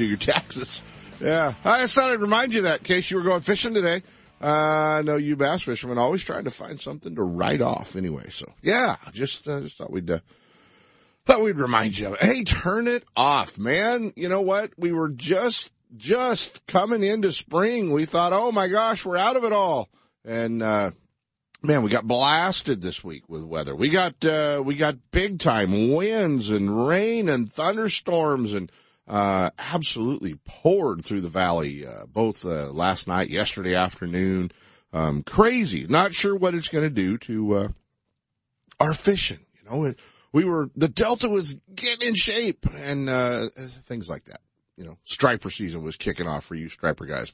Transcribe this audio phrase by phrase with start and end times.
[0.00, 0.82] do your taxes.
[1.20, 1.54] Yeah.
[1.64, 4.02] I just thought I'd remind you that in case you were going fishing today.
[4.42, 8.28] Uh, I know you bass fishermen always trying to find something to write off anyway.
[8.30, 10.20] So yeah, just, uh, just thought we'd, uh,
[11.26, 12.22] thought we'd remind you of it.
[12.22, 14.14] Hey, turn it off, man.
[14.16, 14.72] You know what?
[14.78, 17.92] We were just, just coming into spring.
[17.92, 19.90] We thought, oh my gosh, we're out of it all.
[20.24, 20.92] And, uh,
[21.62, 23.76] man, we got blasted this week with weather.
[23.76, 28.72] We got, uh, we got big time winds and rain and thunderstorms and,
[29.10, 34.52] uh, absolutely poured through the valley, uh, both, uh, last night, yesterday afternoon.
[34.92, 35.84] Um, crazy.
[35.88, 37.68] Not sure what it's going to do to, uh,
[38.78, 39.40] our fishing.
[39.54, 39.94] You know,
[40.32, 44.40] we were, the Delta was getting in shape and, uh, things like that.
[44.76, 47.32] You know, striper season was kicking off for you striper guys.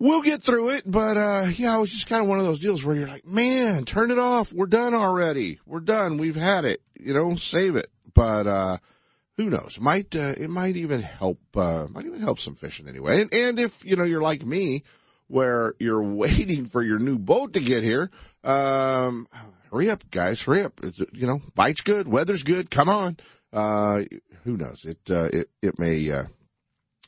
[0.00, 2.58] We'll get through it, but, uh, yeah, it was just kind of one of those
[2.58, 4.52] deals where you're like, man, turn it off.
[4.52, 5.60] We're done already.
[5.66, 6.18] We're done.
[6.18, 6.82] We've had it.
[6.98, 7.86] You know, save it.
[8.12, 8.78] But, uh,
[9.36, 9.80] who knows?
[9.80, 11.40] Might uh, it might even help?
[11.56, 13.22] Uh, might even help some fishing anyway.
[13.22, 14.82] And, and if you know you're like me,
[15.26, 18.10] where you're waiting for your new boat to get here,
[18.44, 19.26] um,
[19.70, 20.80] hurry up, guys, hurry up.
[20.82, 22.70] It's, you know, bite's good, weather's good.
[22.70, 23.16] Come on.
[23.52, 24.02] Uh,
[24.44, 24.84] who knows?
[24.84, 26.24] It uh, it it may uh,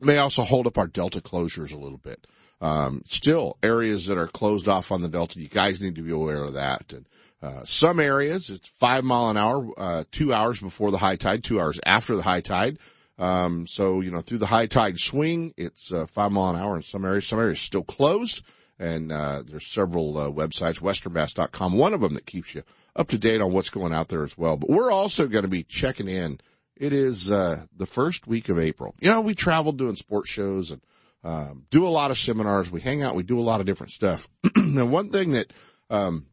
[0.01, 2.27] may also hold up our delta closures a little bit.
[2.61, 5.41] Um, still areas that are closed off on the delta.
[5.41, 6.93] You guys need to be aware of that.
[6.93, 7.07] And
[7.42, 11.45] uh, some areas it's five mile an hour, uh, two hours before the high tide,
[11.45, 12.78] two hours after the high tide.
[13.19, 16.77] Um, so, you know, through the high tide swing, it's, uh, five mile an hour
[16.77, 17.27] in some areas.
[17.27, 18.47] Some areas still closed.
[18.78, 22.62] And, uh, there's several, uh, websites, westernbass.com, one of them that keeps you
[22.94, 24.59] up to date on what's going out there as well.
[24.59, 26.41] But we're also going to be checking in.
[26.77, 28.94] It is, uh, the first week of April.
[29.00, 30.82] You know, we travel doing sports shows and,
[31.25, 32.71] um, do a lot of seminars.
[32.71, 33.15] We hang out.
[33.15, 34.28] We do a lot of different stuff.
[34.56, 35.55] and one thing that,
[35.88, 36.27] um,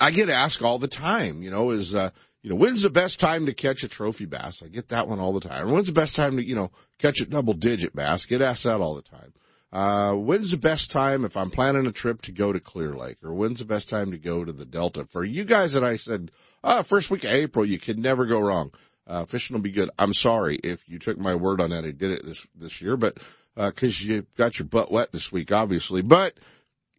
[0.00, 2.10] I get asked all the time, you know, is, uh,
[2.42, 4.62] you know, when's the best time to catch a trophy bass?
[4.62, 5.70] I get that one all the time.
[5.70, 8.26] When's the best time to, you know, catch a double digit bass?
[8.26, 9.32] Get asked that all the time.
[9.72, 13.16] Uh, when's the best time if I'm planning a trip to go to Clear Lake
[13.24, 15.04] or when's the best time to go to the Delta?
[15.04, 16.30] For you guys that I said,
[16.62, 18.72] uh, first week of April, you can never go wrong.
[19.06, 19.90] Uh, fishing will be good.
[19.98, 21.84] I'm sorry if you took my word on that.
[21.84, 23.18] I did it this, this year, but,
[23.56, 26.34] uh, cause you got your butt wet this week, obviously, but,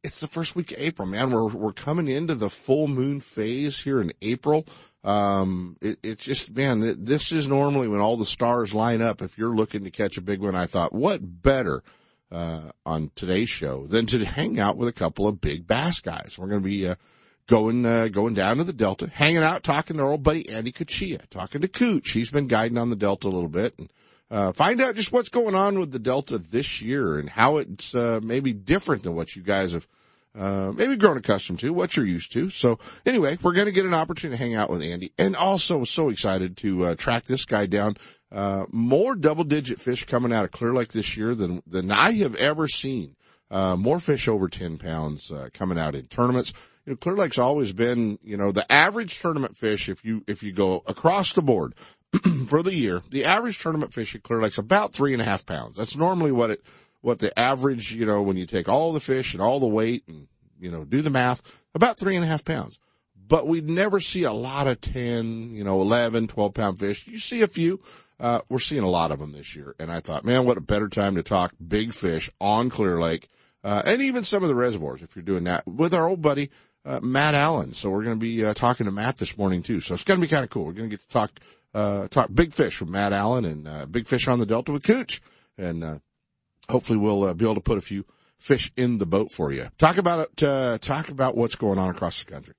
[0.05, 1.31] it's the first week of April, man.
[1.31, 4.65] We're, we're coming into the full moon phase here in April.
[5.03, 9.23] Um, it, it's just, man, this is normally when all the stars line up.
[9.23, 11.83] If you're looking to catch a big one, I thought, what better,
[12.31, 16.35] uh, on today's show than to hang out with a couple of big bass guys.
[16.37, 16.95] We're going to be, uh,
[17.47, 20.71] going, uh, going down to the Delta, hanging out, talking to our old buddy Andy
[20.71, 22.11] Cuccia, talking to Cooch.
[22.11, 23.91] He's been guiding on the Delta a little bit and,
[24.31, 27.93] uh, find out just what's going on with the Delta this year and how it's,
[27.93, 29.87] uh, maybe different than what you guys have,
[30.37, 32.49] uh, maybe grown accustomed to, what you're used to.
[32.49, 35.83] So anyway, we're going to get an opportunity to hang out with Andy and also
[35.83, 37.97] so excited to, uh, track this guy down.
[38.31, 42.13] Uh, more double digit fish coming out of Clear Lake this year than, than I
[42.13, 43.15] have ever seen.
[43.51, 46.51] Uh, more fish over 10 pounds, coming out in tournaments.
[46.85, 50.41] You know, Clear Lake's always been, you know, the average tournament fish, if you, if
[50.43, 51.75] you go across the board
[52.47, 55.45] for the year, the average tournament fish at Clear Lake's about three and a half
[55.45, 55.77] pounds.
[55.77, 56.65] That's normally what it,
[57.01, 60.03] what the average, you know, when you take all the fish and all the weight
[60.07, 60.27] and,
[60.59, 62.79] you know, do the math, about three and a half pounds.
[63.27, 67.07] But we never see a lot of 10, you know, 11, 12 pound fish.
[67.07, 67.81] You see a few.
[68.19, 69.75] Uh, we're seeing a lot of them this year.
[69.79, 73.27] And I thought, man, what a better time to talk big fish on Clear Lake.
[73.63, 76.51] Uh, and even some of the reservoirs if you're doing that with our old buddy,
[76.85, 77.73] uh, Matt Allen.
[77.73, 79.79] So we're going to be, uh, talking to Matt this morning too.
[79.79, 80.65] So it's going to be kind of cool.
[80.65, 81.31] We're going to get to talk,
[81.75, 84.83] uh, talk big fish with Matt Allen and, uh, big fish on the Delta with
[84.83, 85.21] Cooch.
[85.57, 85.99] And, uh,
[86.69, 88.05] hopefully we'll uh, be able to put a few
[88.37, 89.67] fish in the boat for you.
[89.77, 90.43] Talk about it.
[90.43, 92.55] Uh, talk about what's going on across the country.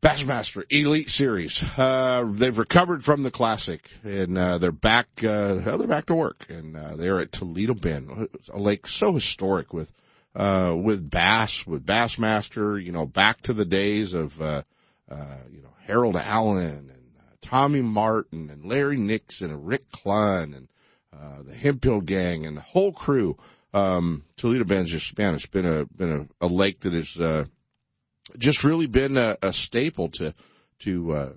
[0.00, 1.62] Bassmaster Elite Series.
[1.76, 6.46] Uh, they've recovered from the classic and, uh, they're back, uh, they're back to work
[6.48, 9.92] and, uh, they're at Toledo Bend, a lake so historic with,
[10.34, 14.62] uh, with bass, with Bassmaster, you know, back to the days of, uh,
[15.52, 16.90] you know, Harold Allen
[17.40, 20.68] Tommy Martin and Larry Nixon and Rick Clunn and,
[21.12, 23.36] uh, the Hemphill gang and the whole crew.
[23.72, 27.44] Um, Toledo Bend's just, man, it's been a, been a, a lake that has, uh,
[28.38, 30.34] just really been a, a staple to,
[30.80, 31.32] to, uh,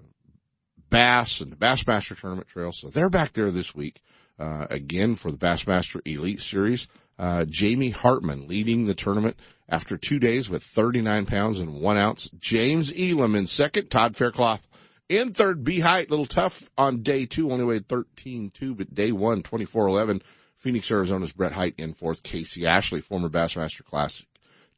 [0.94, 2.72] Bass and the Bassmaster Tournament Trail.
[2.72, 4.04] So they're back there this week,
[4.38, 6.88] uh, again for the Bassmaster Elite Series.
[7.18, 9.36] Uh, Jamie Hartman leading the tournament
[9.68, 12.30] after two days with 39 pounds and one ounce.
[12.40, 13.90] James Elam in second.
[13.90, 14.68] Todd Faircloth
[15.10, 15.64] in third.
[15.64, 20.22] B Hite, little tough on day two, only weighed 13.2, but day one, 24.11.
[20.56, 22.24] Phoenix, Arizona's Brett Hite in fourth.
[22.24, 24.28] Casey Ashley, former Bassmaster Classic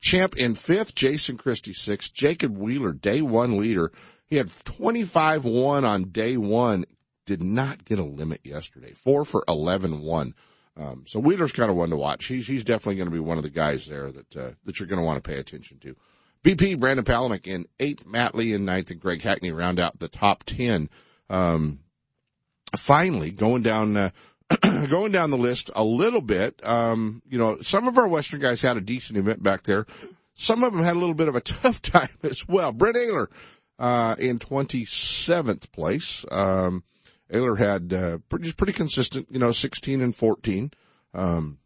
[0.05, 0.95] champ in fifth.
[0.95, 2.13] Jason Christie sixth.
[2.13, 3.91] Jacob Wheeler, day one leader.
[4.27, 6.85] He had 25-1 on day one.
[7.25, 8.93] Did not get a limit yesterday.
[8.93, 10.33] Four for 11-1.
[10.77, 12.25] Um, so Wheeler's kind of one to watch.
[12.25, 14.87] He's, he's definitely going to be one of the guys there that, uh, that you're
[14.87, 15.95] going to want to pay attention to.
[16.45, 20.07] BP, Brandon Palaniuk in eighth, Matt Lee in ninth, and Greg Hackney round out the
[20.07, 20.91] top 10.
[21.27, 21.79] Um,
[22.77, 24.09] finally going down, uh,
[24.87, 28.61] going down the list a little bit, um, you know, some of our Western guys
[28.61, 29.87] had a decent event back there.
[30.35, 32.71] Some of them had a little bit of a tough time as well.
[32.71, 33.25] Brent Ehrler,
[33.79, 36.25] uh, in 27th place.
[36.31, 36.83] Um,
[37.33, 40.69] Ehrler had, uh, pretty, pretty consistent, you know, 16 and 14.
[41.15, 41.57] Um,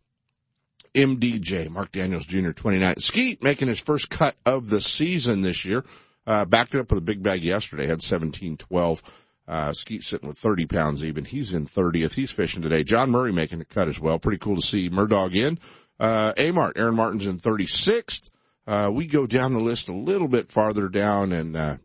[0.93, 2.97] MDJ, Mark Daniels Jr., 29.
[2.97, 5.83] Skeet making his first cut of the season this year.
[6.27, 9.03] Uh, backed it up with a big bag yesterday, had 17, 12.
[9.47, 11.25] Uh, Skeet sitting with 30 pounds even.
[11.25, 12.13] He's in 30th.
[12.13, 12.83] He's fishing today.
[12.83, 14.19] John Murray making the cut as well.
[14.19, 15.57] Pretty cool to see Murdog in.
[15.99, 18.29] Uh, Amart, Aaron Martens in 36th.
[18.67, 21.77] Uh, we go down the list a little bit farther down and, uh,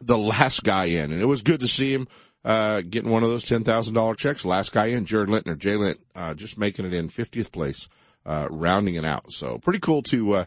[0.00, 2.08] the last guy in, and it was good to see him,
[2.44, 4.44] uh, getting one of those $10,000 checks.
[4.44, 7.88] Last guy in, Jared Lintner, Jay Lint, uh, just making it in 50th place,
[8.26, 9.32] uh, rounding it out.
[9.32, 10.44] So pretty cool to, uh,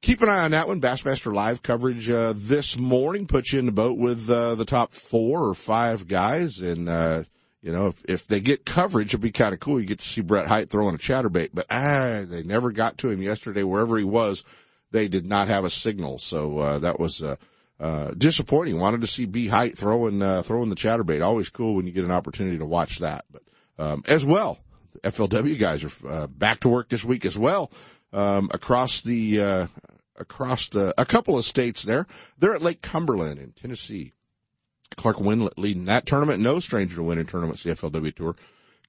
[0.00, 0.80] keep an eye on that one.
[0.80, 4.92] Bassmaster live coverage uh, this morning puts you in the boat with uh, the top
[4.92, 7.24] four or five guys, and uh,
[7.62, 9.80] you know if if they get coverage, it'll be kind of cool.
[9.80, 13.10] You get to see Brett Hite throwing a chatterbait, but ah, they never got to
[13.10, 13.62] him yesterday.
[13.62, 14.44] Wherever he was,
[14.90, 17.22] they did not have a signal, so uh, that was.
[17.22, 17.36] Uh,
[17.80, 18.76] uh, disappointing.
[18.76, 21.24] Wanted to see B Hite throwing uh, throwing the chatterbait.
[21.24, 23.24] Always cool when you get an opportunity to watch that.
[23.30, 23.42] But
[23.78, 24.58] um, as well,
[25.02, 27.70] FLW guys are uh, back to work this week as well
[28.12, 29.66] um, across the uh,
[30.18, 32.06] across the, a couple of states there.
[32.38, 34.12] They're at Lake Cumberland in Tennessee.
[34.96, 36.40] Clark Wendlandt leading that tournament.
[36.40, 38.36] No stranger to winning tournaments, the FLW Tour.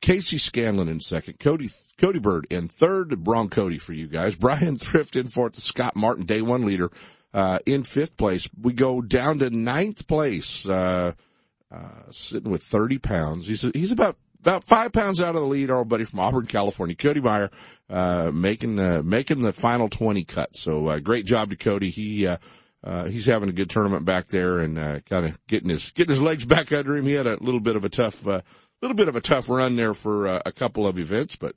[0.01, 1.39] Casey Scanlon in second.
[1.39, 1.67] Cody,
[1.97, 3.23] Cody Bird in third.
[3.23, 4.35] Bron Cody for you guys.
[4.39, 5.55] Brian Thrift in fourth.
[5.55, 6.89] Scott Martin, day one leader,
[7.33, 8.49] uh, in fifth place.
[8.59, 11.13] We go down to ninth place, uh,
[11.71, 13.47] uh, sitting with 30 pounds.
[13.47, 16.95] He's, he's about about five pounds out of the lead, our buddy from Auburn, California,
[16.95, 17.49] Cody Meyer,
[17.89, 20.55] uh, making, uh, making the final 20 cut.
[20.55, 21.89] So, uh, great job to Cody.
[21.89, 22.37] He, uh,
[22.83, 26.11] uh, he's having a good tournament back there and, uh, kind of getting his, getting
[26.11, 27.05] his legs back under him.
[27.05, 28.41] He had a little bit of a tough, uh,
[28.81, 31.53] little bit of a tough run there for uh, a couple of events, but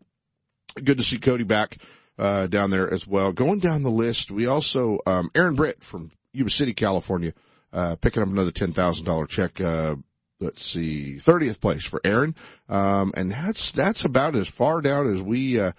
[0.82, 1.76] good to see Cody back,
[2.18, 3.32] uh, down there as well.
[3.32, 7.32] Going down the list, we also, um, Aaron Britt from Yuba City, California,
[7.72, 9.96] uh, picking up another $10,000 check, uh,
[10.42, 12.34] let's see, 30th place for Aaron.
[12.68, 15.72] Um, and that's, that's about as far down as we, uh,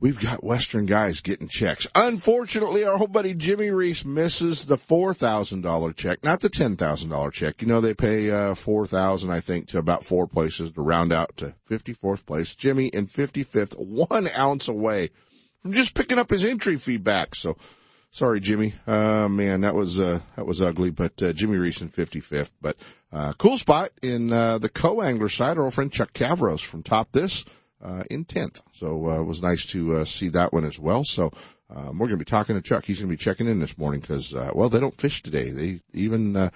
[0.00, 1.88] We've got Western guys getting checks.
[1.92, 7.60] Unfortunately, our old buddy Jimmy Reese misses the $4,000 check, not the $10,000 check.
[7.60, 11.36] You know, they pay, uh, 4,000, I think, to about four places to round out
[11.38, 12.54] to 54th place.
[12.54, 15.10] Jimmy in 55th, one ounce away
[15.62, 17.34] from just picking up his entry fee back.
[17.34, 17.56] So,
[18.10, 18.74] Sorry, Jimmy.
[18.86, 22.52] Uh, man, that was, uh, that was ugly, but, uh, Jimmy Reese in 55th.
[22.60, 22.76] But,
[23.12, 25.58] uh, cool spot in, uh, the co-angler side.
[25.58, 27.44] Our old friend Chuck Cavros from Top This,
[27.82, 28.60] uh, in 10th.
[28.72, 31.04] So, uh, it was nice to, uh, see that one as well.
[31.04, 31.30] So,
[31.70, 32.86] um, we're going to be talking to Chuck.
[32.86, 35.50] He's going to be checking in this morning because, uh, well, they don't fish today.
[35.50, 36.50] They even, uh,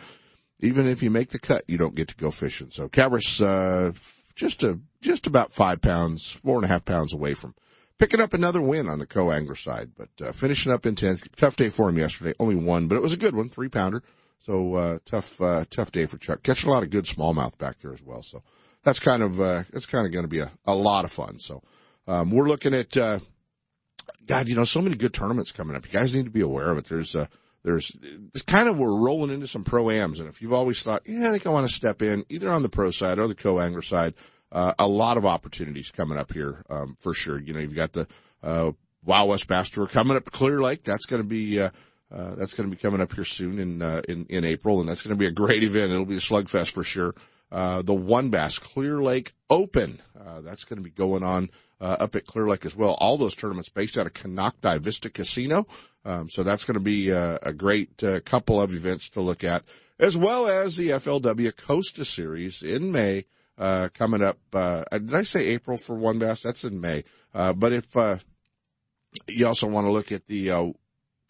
[0.60, 2.70] even if you make the cut, you don't get to go fishing.
[2.70, 3.92] So Cavros, uh,
[4.34, 7.54] just a, just about five pounds, four and a half pounds away from
[8.02, 11.36] picking up another win on the co-angler side, but uh, finishing up in 10th.
[11.36, 12.32] Tough day for him yesterday.
[12.40, 14.02] Only one, but it was a good one, three pounder.
[14.40, 16.42] So, uh, tough, uh, tough day for Chuck.
[16.42, 18.22] Catching a lot of good smallmouth back there as well.
[18.22, 18.42] So
[18.82, 21.38] that's kind of, uh, it's kind of going to be a, a lot of fun.
[21.38, 21.62] So,
[22.08, 23.20] um, we're looking at, uh,
[24.26, 25.86] God, you know, so many good tournaments coming up.
[25.86, 26.86] You guys need to be aware of it.
[26.86, 27.26] There's, uh,
[27.62, 27.96] there's,
[28.34, 30.18] it's kind of, we're rolling into some pro-ams.
[30.18, 32.64] And if you've always thought, yeah, I think I want to step in either on
[32.64, 34.14] the pro side or the co-angler side,
[34.52, 37.40] uh, a lot of opportunities coming up here, um, for sure.
[37.40, 38.06] You know, you've got the,
[38.42, 38.72] uh,
[39.04, 40.84] Wild West Bass Tour coming up to Clear Lake.
[40.84, 41.70] That's going to be, uh,
[42.12, 44.88] uh, that's going to be coming up here soon in, uh, in, in April, and
[44.88, 45.90] that's going to be a great event.
[45.90, 47.12] It'll be a slugfest for sure.
[47.50, 51.96] Uh, the One Bass Clear Lake Open, uh, that's going to be going on, uh,
[52.00, 52.96] up at Clear Lake as well.
[53.00, 55.66] All those tournaments based out of Konocti Vista Casino.
[56.04, 59.44] Um, so that's going to be uh, a great uh, couple of events to look
[59.44, 59.64] at,
[59.98, 63.24] as well as the FLW Costa Series in May
[63.62, 64.38] uh, coming up.
[64.52, 66.42] Uh, did I say April for one bass?
[66.42, 67.04] That's in May.
[67.32, 68.16] Uh, but if, uh,
[69.28, 70.72] you also want to look at the, uh,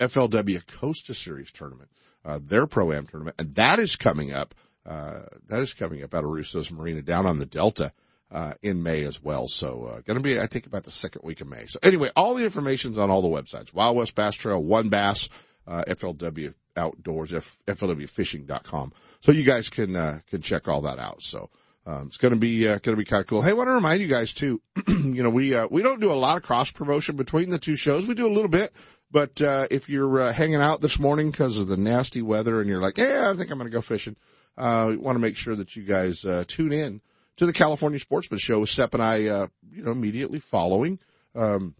[0.00, 1.90] FLW Costa Series tournament,
[2.24, 4.54] uh, their pro-am tournament, and that is coming up,
[4.86, 7.92] uh, that is coming up out of Russo's Marina down on the Delta.
[8.30, 9.46] Uh, in May as well.
[9.46, 11.66] So, uh, gonna be, I think about the second week of May.
[11.66, 13.74] So anyway, all the information's on all the websites.
[13.74, 15.28] Wild West Bass Trail, One Bass,
[15.66, 18.94] uh, FLW Outdoors, F- FLWFishing.com.
[19.20, 21.20] So you guys can, uh, can check all that out.
[21.20, 21.50] So,
[21.84, 23.42] um, it's gonna be, uh, gonna be kind of cool.
[23.42, 26.12] Hey, I want to remind you guys too, you know, we, uh, we don't do
[26.12, 28.06] a lot of cross promotion between the two shows.
[28.06, 28.72] We do a little bit,
[29.10, 32.68] but, uh, if you're, uh, hanging out this morning because of the nasty weather and
[32.68, 34.16] you're like, yeah, I think I'm gonna go fishing,
[34.56, 37.00] uh, want to make sure that you guys, uh, tune in
[37.36, 41.00] to the California Sportsman Show with Sep and I, uh, you know, immediately following,
[41.34, 41.74] um,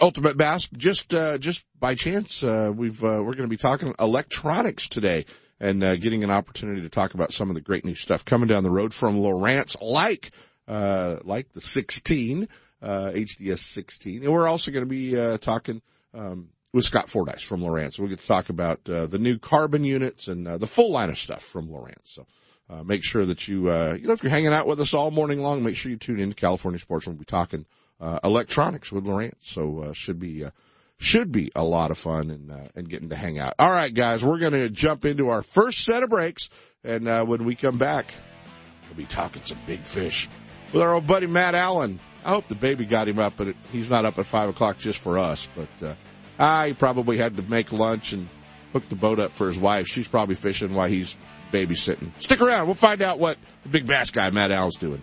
[0.00, 0.68] Ultimate Bass.
[0.76, 5.24] Just, uh, just by chance, uh, we've, we're going to be talking electronics today
[5.62, 8.48] and, uh, getting an opportunity to talk about some of the great new stuff coming
[8.48, 10.32] down the road from Lowrance, like,
[10.66, 12.48] uh, like the 16,
[12.82, 14.24] uh, HDS 16.
[14.24, 15.80] And we're also going to be, uh, talking,
[16.14, 17.96] um, with Scott Fordyce from Lowrance.
[17.96, 21.10] We'll get to talk about, uh, the new carbon units and, uh, the full line
[21.10, 22.06] of stuff from Lowrance.
[22.06, 22.26] So,
[22.84, 25.40] make sure that you, uh, you know, if you're hanging out with us all morning
[25.40, 27.06] long, make sure you tune in to California Sports.
[27.06, 27.66] We'll be talking,
[28.24, 29.34] electronics with Lowrance.
[29.40, 30.50] So, should be, uh,
[31.02, 33.54] should be a lot of fun and, uh, and getting to hang out.
[33.58, 36.48] All right, guys, we're going to jump into our first set of breaks.
[36.84, 38.12] And, uh, when we come back,
[38.88, 40.28] we'll be talking some big fish
[40.72, 41.98] with our old buddy Matt Allen.
[42.24, 45.00] I hope the baby got him up, but he's not up at five o'clock just
[45.00, 45.48] for us.
[45.54, 45.94] But, uh,
[46.38, 48.28] I probably had to make lunch and
[48.72, 49.86] hook the boat up for his wife.
[49.86, 51.18] She's probably fishing while he's
[51.52, 52.10] babysitting.
[52.18, 52.66] Stick around.
[52.66, 55.02] We'll find out what the big bass guy, Matt Allen's doing.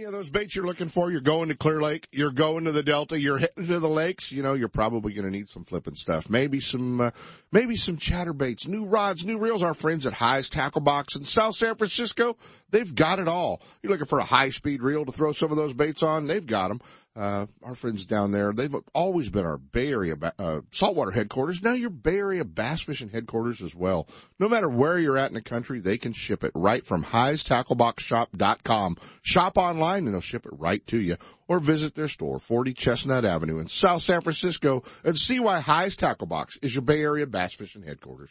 [0.00, 2.72] Any of those baits you're looking for, you're going to Clear Lake, you're going to
[2.72, 5.62] the Delta, you're heading to the lakes, you know, you're probably going to need some
[5.62, 6.30] flipping stuff.
[6.30, 7.10] Maybe some, uh,
[7.52, 9.62] maybe some chatterbaits, new rods, new reels.
[9.62, 12.38] Our friends at Hi's Tackle Box in South San Francisco,
[12.70, 13.60] they've got it all.
[13.82, 16.46] You're looking for a high speed reel to throw some of those baits on, they've
[16.46, 16.80] got them.
[17.16, 21.60] Uh, our friends down there, they've always been our Bay Area, uh, saltwater headquarters.
[21.60, 24.06] Now your Bay Area bass fishing headquarters as well.
[24.38, 28.96] No matter where you're at in the country, they can ship it right from HighsTackleBoxShop.com.
[29.22, 31.16] Shop online and they'll ship it right to you
[31.48, 35.96] or visit their store, 40 Chestnut Avenue in South San Francisco and see why Highs
[35.96, 38.30] Tackle Box is your Bay Area bass fishing headquarters.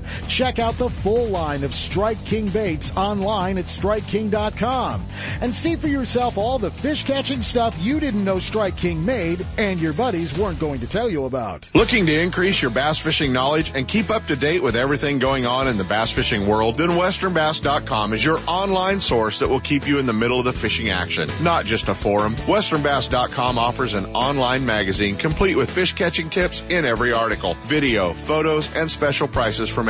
[0.27, 5.03] Check out the full line of Strike King baits online at StrikeKing.com
[5.41, 9.45] and see for yourself all the fish catching stuff you didn't know Strike King made
[9.57, 11.69] and your buddies weren't going to tell you about.
[11.73, 15.45] Looking to increase your bass fishing knowledge and keep up to date with everything going
[15.45, 16.77] on in the bass fishing world?
[16.77, 20.53] Then WesternBass.com is your online source that will keep you in the middle of the
[20.53, 22.35] fishing action, not just a forum.
[22.35, 28.73] WesternBass.com offers an online magazine complete with fish catching tips in every article, video, photos,
[28.75, 29.89] and special prices from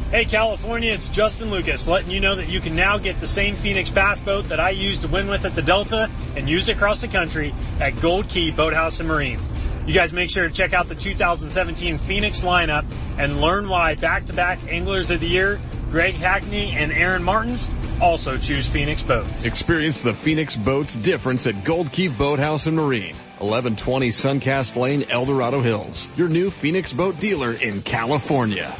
[0.11, 3.55] Hey California, it's Justin Lucas letting you know that you can now get the same
[3.55, 6.75] Phoenix bass boat that I used to win with at the Delta and use it
[6.75, 9.39] across the country at Gold Key Boathouse and Marine.
[9.87, 12.85] You guys make sure to check out the 2017 Phoenix lineup
[13.17, 17.69] and learn why back-to-back Anglers of the Year, Greg Hackney and Aaron Martens,
[18.01, 19.45] also choose Phoenix Boats.
[19.45, 23.15] Experience the Phoenix Boats difference at Gold Key Boathouse and Marine.
[23.39, 26.09] 1120 Suncast Lane, El Dorado Hills.
[26.17, 28.75] Your new Phoenix boat dealer in California.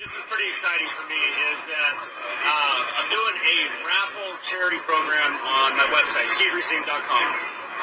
[0.00, 1.20] This is pretty exciting for me
[1.52, 7.28] is that uh, I'm doing a raffle charity program on my website, skeetracing.com.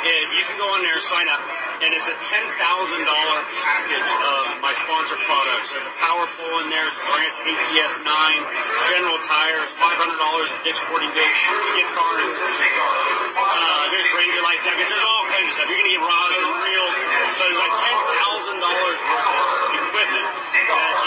[0.02, 1.38] And you can go on there, and sign up,
[1.86, 5.70] and it's a $10,000 package of my sponsor products.
[5.70, 10.82] There's a power pole in there, there's Lowrance ATS 9, General Tires, $500 at Dick's
[10.90, 11.42] Sporting Goods,
[11.78, 15.70] gift cards, uh, there's Ranger Light Jackets, there's all kinds of stuff.
[15.70, 16.96] You're going to get rods and reels,
[17.38, 20.10] so there's like $10,000 worth of that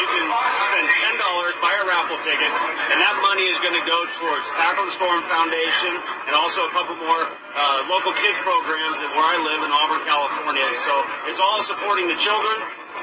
[0.03, 2.51] you can spend $10, buy a raffle ticket,
[2.91, 5.95] and that money is going to go towards Tackle the Storm Foundation
[6.27, 7.23] and also a couple more
[7.55, 10.67] uh, local kids programs where I live in Auburn, California.
[10.83, 10.93] So
[11.31, 12.57] it's all supporting the children.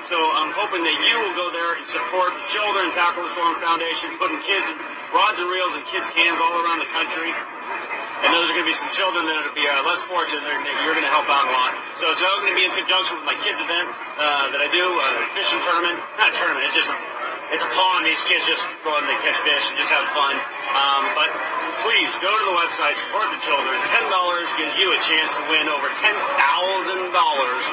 [0.06, 3.58] So I'm hoping that you will go there and support the children, Tackle the Storm
[3.58, 4.68] Foundation, putting kids
[5.10, 7.34] rods and reels in kids' hands all around the country.
[8.25, 10.58] And those are going to be some children that will be uh, less fortunate that
[10.86, 11.74] you're going to help out a lot.
[11.98, 14.70] So it's all going to be in conjunction with my kids event uh, that I
[14.74, 15.06] do, uh,
[15.38, 16.01] fishing tournament.
[16.18, 16.89] Not a tournament, it's just
[17.48, 18.04] it's a pond.
[18.04, 20.36] These kids just go and they catch fish and just have fun.
[20.77, 21.29] Um, but
[21.81, 23.74] please go to the website, support the children.
[23.89, 27.63] Ten dollars gives you a chance to win over ten thousand dollars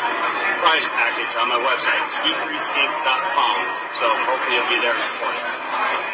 [0.65, 3.57] prize package on my website, skeetracing.com.
[4.01, 6.14] So hopefully you'll be there to support it.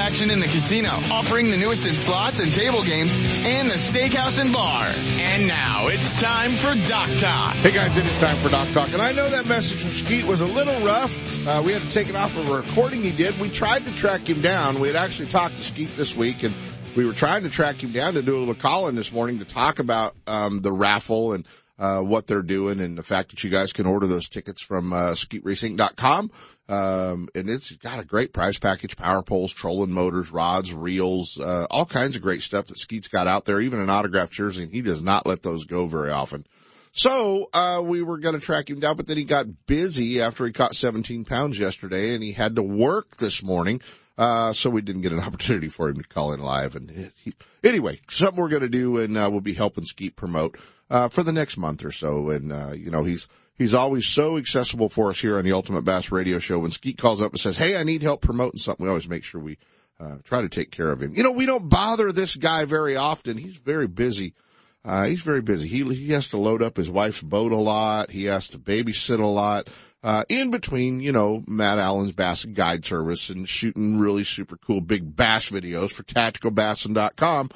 [0.00, 4.40] action in the casino, offering the newest in slots and table games and the steakhouse
[4.40, 4.86] and bar.
[5.18, 7.54] And now it's time for Dock Talk.
[7.56, 8.92] Hey guys, it is time for Dock Talk.
[8.94, 11.46] And I know that message from Skeet was a little rough.
[11.46, 13.38] Uh, we had to take it off of a recording he did.
[13.38, 14.80] We tried to track him down.
[14.80, 16.54] We had actually talked to Skeet this week and
[16.96, 19.38] we were trying to track him down to do a little call in this morning
[19.40, 21.46] to talk about, um, the raffle and,
[21.80, 24.92] uh, what they're doing and the fact that you guys can order those tickets from,
[24.92, 26.30] uh, skeetracing.com.
[26.68, 31.66] Um, and it's got a great prize package, power poles, trolling motors, rods, reels, uh,
[31.70, 34.72] all kinds of great stuff that Skeet's got out there, even an autographed jersey, and
[34.72, 36.44] he does not let those go very often.
[36.92, 40.44] So, uh, we were going to track him down, but then he got busy after
[40.44, 43.80] he caught 17 pounds yesterday and he had to work this morning.
[44.18, 46.76] Uh, so we didn't get an opportunity for him to call in live.
[46.76, 47.32] And he,
[47.64, 50.58] anyway, something we're going to do and, uh, we'll be helping Skeet promote,
[50.90, 52.30] uh, for the next month or so.
[52.30, 55.82] And, uh, you know, he's, he's always so accessible for us here on the Ultimate
[55.82, 56.58] Bass Radio Show.
[56.58, 59.24] When Skeet calls up and says, Hey, I need help promoting something, we always make
[59.24, 59.58] sure we,
[60.00, 61.12] uh, try to take care of him.
[61.14, 63.36] You know, we don't bother this guy very often.
[63.36, 64.34] He's very busy.
[64.82, 65.68] Uh, he's very busy.
[65.68, 68.10] He, he has to load up his wife's boat a lot.
[68.10, 69.68] He has to babysit a lot.
[70.02, 74.80] Uh, in between, you know, Matt Allen's Bass Guide Service and shooting really super cool
[74.80, 77.50] big bass videos for tacticalbassin.com.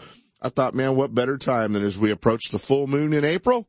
[0.45, 3.67] I thought, man, what better time than as we approach the full moon in April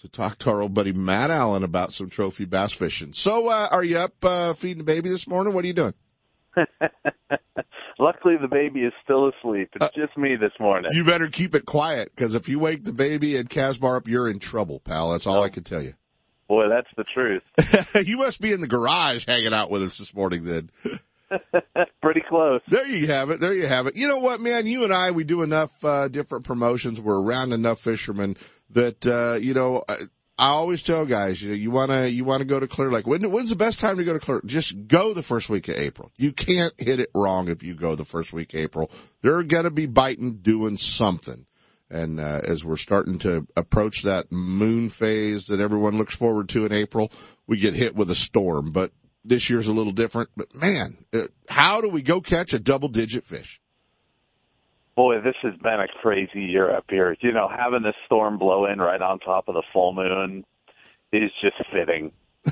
[0.00, 3.12] to talk to our old buddy Matt Allen about some trophy bass fishing.
[3.12, 5.54] So, uh, are you up, uh, feeding the baby this morning?
[5.54, 5.94] What are you doing?
[8.00, 9.70] Luckily, the baby is still asleep.
[9.76, 10.90] It's just me this morning.
[10.92, 14.28] You better keep it quiet because if you wake the baby and Casbar up, you're
[14.28, 15.12] in trouble, pal.
[15.12, 15.94] That's all I can tell you.
[16.48, 18.04] Boy, that's the truth.
[18.06, 20.70] you must be in the garage hanging out with us this morning then.
[22.02, 22.60] Pretty close.
[22.68, 23.40] There you have it.
[23.40, 23.96] There you have it.
[23.96, 24.66] You know what, man?
[24.66, 27.00] You and I, we do enough, uh, different promotions.
[27.00, 28.34] We're around enough fishermen
[28.70, 29.96] that, uh, you know, I,
[30.38, 32.90] I always tell guys, you know, you want to, you want to go to Clear
[32.92, 33.06] Lake.
[33.06, 34.42] When, when's the best time to go to Clear?
[34.44, 36.10] Just go the first week of April.
[36.16, 38.90] You can't hit it wrong if you go the first week of April.
[39.22, 41.46] They're to be biting doing something.
[41.88, 46.66] And, uh, as we're starting to approach that moon phase that everyone looks forward to
[46.66, 47.10] in April,
[47.46, 48.90] we get hit with a storm, but
[49.26, 52.88] this year's a little different, but man, uh, how do we go catch a double
[52.88, 53.60] digit fish?
[54.94, 57.16] Boy, this has been a crazy year up here.
[57.20, 60.44] You know, having this storm blow in right on top of the full moon
[61.12, 62.12] is just fitting.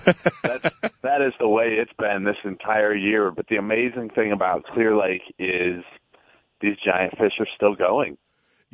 [0.42, 0.70] That's,
[1.02, 3.30] that is the way it's been this entire year.
[3.30, 5.84] But the amazing thing about Clear Lake is
[6.60, 8.18] these giant fish are still going.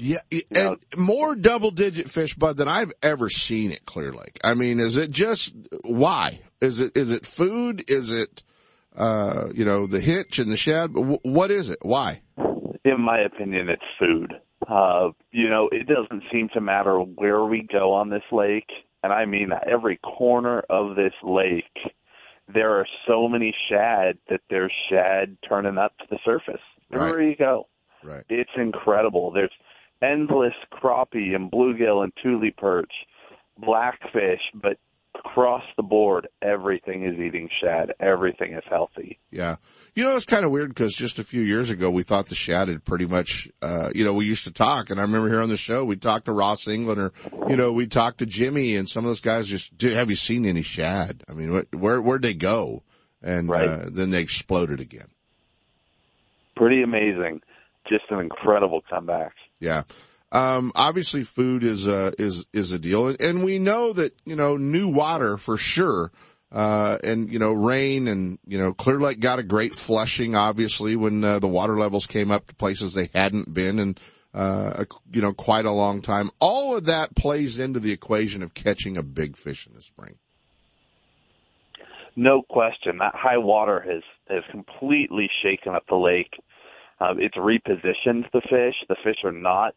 [0.00, 0.18] Yeah,
[0.54, 4.38] and more double digit fish, bud, than I've ever seen at Clear Lake.
[4.42, 6.40] I mean, is it just, why?
[6.60, 7.84] Is it, is it food?
[7.90, 8.42] Is it,
[8.96, 10.90] uh, you know, the hitch and the shad?
[10.94, 11.78] What is it?
[11.82, 12.22] Why?
[12.84, 14.32] In my opinion, it's food.
[14.66, 18.68] Uh, you know, it doesn't seem to matter where we go on this lake,
[19.02, 21.64] and I mean every corner of this lake,
[22.52, 26.60] there are so many shad that there's shad turning up to the surface
[26.92, 27.28] everywhere Right.
[27.28, 27.66] you go.
[28.02, 28.24] Right.
[28.28, 29.30] It's incredible.
[29.30, 29.52] There's
[30.02, 32.92] endless crappie and bluegill and tule perch,
[33.58, 34.78] blackfish, but
[35.16, 37.92] across the board, everything is eating shad.
[38.00, 39.18] Everything is healthy.
[39.30, 39.56] Yeah.
[39.94, 42.34] You know, it's kind of weird because just a few years ago, we thought the
[42.34, 45.42] shad had pretty much, uh, you know, we used to talk and I remember here
[45.42, 47.12] on the show, we talked to Ross England or,
[47.48, 50.16] you know, we talked to Jimmy and some of those guys just, "Dude, have you
[50.16, 51.22] seen any shad?
[51.28, 52.82] I mean, wh- where, where'd they go?
[53.22, 53.68] And, Right.
[53.68, 55.08] uh, then they exploded again.
[56.56, 57.42] Pretty amazing.
[57.88, 59.32] Just an incredible comeback.
[59.60, 59.82] Yeah.
[60.32, 63.14] Um, obviously food is a, is, is a deal.
[63.20, 66.10] And we know that, you know, new water for sure.
[66.52, 70.96] Uh, and, you know, rain and, you know, Clear Lake got a great flushing, obviously,
[70.96, 73.96] when, uh, the water levels came up to places they hadn't been in,
[74.34, 76.30] uh, you know, quite a long time.
[76.40, 80.16] All of that plays into the equation of catching a big fish in the spring.
[82.16, 82.98] No question.
[82.98, 86.34] That high water has, has completely shaken up the lake.
[87.00, 88.74] Um, it's repositioned the fish.
[88.88, 89.74] The fish are not.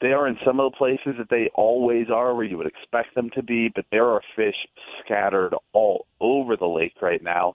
[0.00, 3.14] They are in some of the places that they always are where you would expect
[3.14, 4.56] them to be, but there are fish
[5.04, 7.54] scattered all over the lake right now.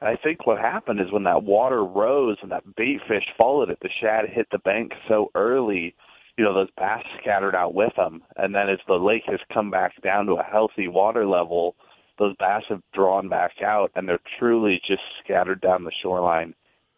[0.00, 3.70] And I think what happened is when that water rose and that bait fish followed
[3.70, 5.94] it, the shad hit the bank so early,
[6.36, 8.22] you know, those bass scattered out with them.
[8.36, 11.76] And then as the lake has come back down to a healthy water level,
[12.18, 16.54] those bass have drawn back out and they're truly just scattered down the shoreline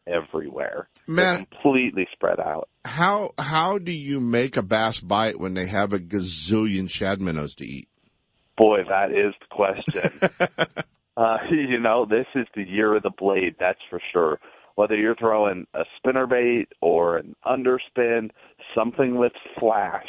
[0.07, 0.89] everywhere.
[1.09, 2.69] They're completely spread out.
[2.85, 7.55] how, how do you make a bass bite when they have a gazillion shad minnows
[7.57, 7.89] to eat?
[8.57, 10.31] Boy, that is the question.
[11.17, 14.39] uh, you know, this is the year of the blade, that's for sure.
[14.77, 18.31] Whether you're throwing a spinner bait or an underspin,
[18.75, 20.09] something with flash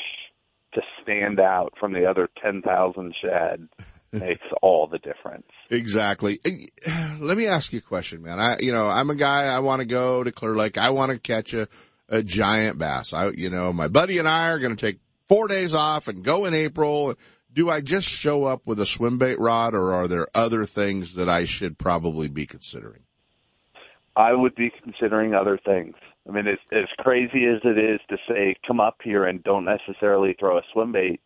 [0.73, 3.67] to stand out from the other 10,000 shad
[4.11, 5.47] makes all the difference.
[5.69, 6.39] Exactly.
[6.45, 8.39] Eh, let me ask you a question, man.
[8.39, 10.77] I, you know, I'm a guy, I want to go to Clear Lake.
[10.77, 11.67] I want to catch a,
[12.09, 13.13] a giant bass.
[13.13, 16.23] I, you know, my buddy and I are going to take four days off and
[16.23, 17.15] go in April.
[17.53, 21.15] Do I just show up with a swim bait rod or are there other things
[21.15, 23.03] that I should probably be considering?
[24.15, 25.95] I would be considering other things.
[26.27, 29.65] I mean, as, as crazy as it is to say, come up here and don't
[29.65, 31.21] necessarily throw a swim bait,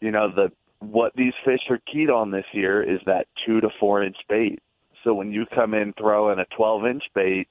[0.00, 3.68] you know, the, what these fish are keyed on this year is that two to
[3.78, 4.60] four inch bait.
[5.04, 7.48] So when you come in throwing a 12 inch bait,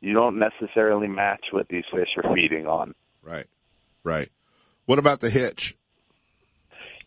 [0.00, 2.94] you don't necessarily match what these fish are feeding on.
[3.22, 3.46] Right.
[4.04, 4.28] Right.
[4.84, 5.76] What about the hitch?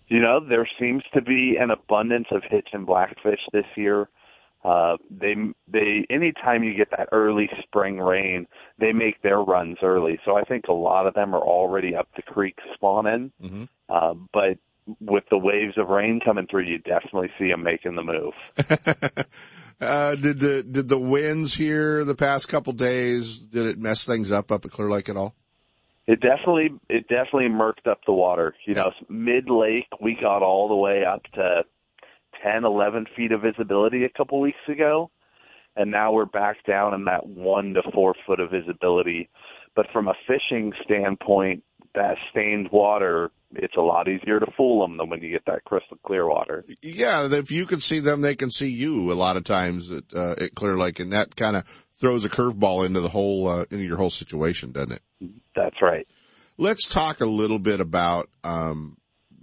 [0.08, 4.10] You know, there seems to be an abundance of hitch and blackfish this year.
[4.65, 5.36] Uh, they,
[5.71, 8.45] they, anytime you get that early spring rain,
[8.79, 10.19] they make their runs early.
[10.25, 13.32] So I think a lot of them are already up the creek spawning.
[13.41, 13.63] Mm-hmm.
[13.88, 14.58] Uh, but
[14.99, 18.34] with the waves of rain coming through, you definitely see them making the move.
[19.82, 24.32] uh, did the, did the winds here the past couple days, did it mess things
[24.32, 25.36] up up at Clear Lake at all?
[26.08, 28.56] It definitely, it definitely murked up the water.
[28.65, 31.63] You know, mid lake, we got all the way up to
[32.43, 35.12] 10, 11 feet of visibility a couple weeks ago.
[35.75, 39.30] And now we're back down in that one to four foot of visibility.
[39.75, 41.63] But from a fishing standpoint,
[41.95, 45.63] that stained water, it's a lot easier to fool them than when you get that
[45.63, 46.63] crystal clear water.
[46.82, 50.04] Yeah, if you can see them, they can see you a lot of times at,
[50.15, 51.65] uh, at Clear Lake, and that kind of
[51.99, 55.32] throws a curveball into the whole, uh, into your whole situation, doesn't it?
[55.56, 56.08] That's right.
[56.58, 58.97] Let's talk a little bit about, um,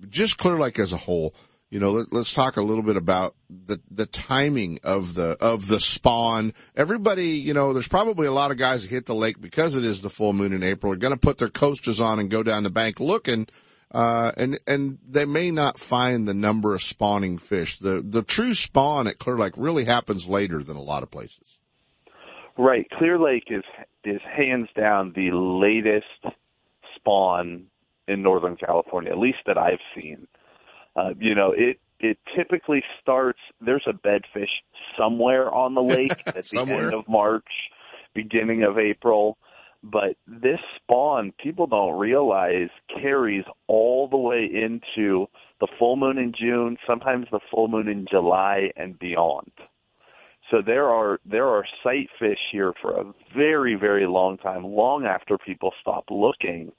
[0.09, 1.35] just Clear Lake as a whole.
[1.69, 5.67] You know, let, let's talk a little bit about the, the timing of the, of
[5.67, 6.53] the spawn.
[6.77, 9.85] Everybody, you know, there's probably a lot of guys that hit the lake because it
[9.85, 12.45] is the full moon in April are going to put their coasters on and go
[12.45, 13.49] down the bank looking,
[13.91, 17.79] uh, and, and they may not find the number of spawning fish.
[17.79, 21.61] The, the true spawn at Clear Lake really happens later than a lot of places.
[22.57, 22.89] Right.
[22.91, 23.65] Clear Lake is
[24.05, 26.37] is hands down the latest
[26.95, 27.67] spawn
[28.09, 30.29] in Northern California, at least that I've seen.
[30.97, 33.39] Uh, you know, it it typically starts.
[33.61, 34.63] There's a bedfish
[34.99, 37.49] somewhere on the lake at the end of March,
[38.15, 39.39] beginning of April.
[39.83, 45.27] But this spawn, people don't realize, carries all the way into
[45.61, 49.53] the full moon in June, sometimes the full moon in July and beyond.
[50.51, 55.05] So there are there are sight fish here for a very very long time, long
[55.05, 56.73] after people stop looking.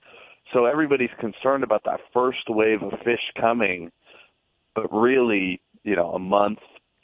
[0.54, 3.92] So everybody's concerned about that first wave of fish coming,
[4.78, 6.60] but really, you know, a month,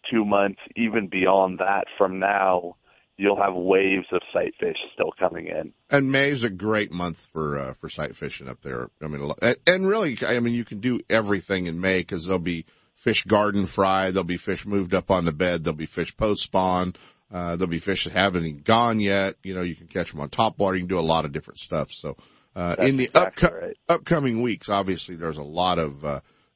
[0.10, 2.76] two months, even beyond that from now,
[3.18, 5.74] you'll have waves of sight fish still coming in.
[5.90, 8.90] And May's a great month for uh, for sight fishing up there.
[9.02, 12.00] I mean, a lot- and- and really, I mean, you can do everything in May
[12.00, 14.12] because there'll be fish garden fry.
[14.12, 15.64] There'll be fish moved up on the bed.
[15.64, 16.94] There'll be fish post spawn.
[17.32, 19.34] Uh, there'll be fish that haven't even gone yet.
[19.44, 20.76] You know, you can catch them on top water.
[20.76, 21.92] You can do a lot of different stuff.
[21.92, 22.16] So,
[22.56, 23.78] uh, in the exactly upco- right.
[23.90, 26.06] upcoming weeks, obviously there's a lot of,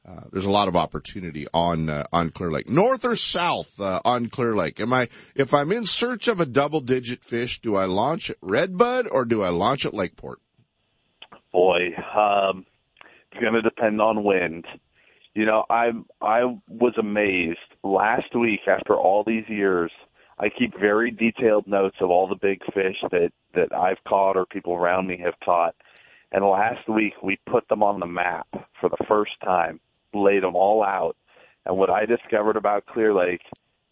[0.08, 4.00] uh, there's a lot of opportunity on uh, on Clear Lake, north or south uh,
[4.06, 4.80] on Clear Lake.
[4.80, 8.38] Am I if I'm in search of a double digit fish, do I launch at
[8.42, 10.40] Redbud or do I launch at Lakeport?
[11.52, 12.66] Boy, um,
[13.32, 14.66] it's going to depend on wind.
[15.34, 15.92] You know, I
[16.22, 19.92] I was amazed last week after all these years.
[20.40, 24.46] I keep very detailed notes of all the big fish that that I've caught or
[24.46, 25.76] people around me have caught.
[26.32, 28.48] And last week we put them on the map
[28.80, 29.80] for the first time,
[30.24, 31.16] laid them all out.
[31.66, 33.42] And what I discovered about Clear Lake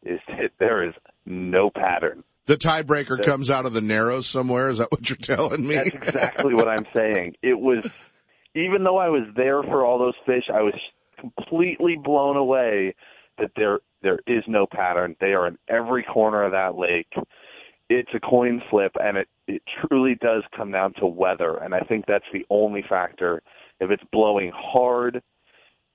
[0.04, 0.94] is that there is
[1.26, 2.24] no pattern.
[2.46, 4.68] The tiebreaker comes out of the narrows somewhere.
[4.68, 5.76] Is that what you're telling me?
[5.76, 7.36] That's exactly what I'm saying.
[7.42, 7.90] It was,
[8.54, 10.76] even though I was there for all those fish, I was
[11.20, 12.96] completely blown away
[13.38, 15.16] that there there is no pattern.
[15.20, 17.12] They are in every corner of that lake.
[17.90, 21.80] It's a coin flip, and it it truly does come down to weather, and I
[21.82, 23.42] think that's the only factor.
[23.80, 25.22] If it's blowing hard,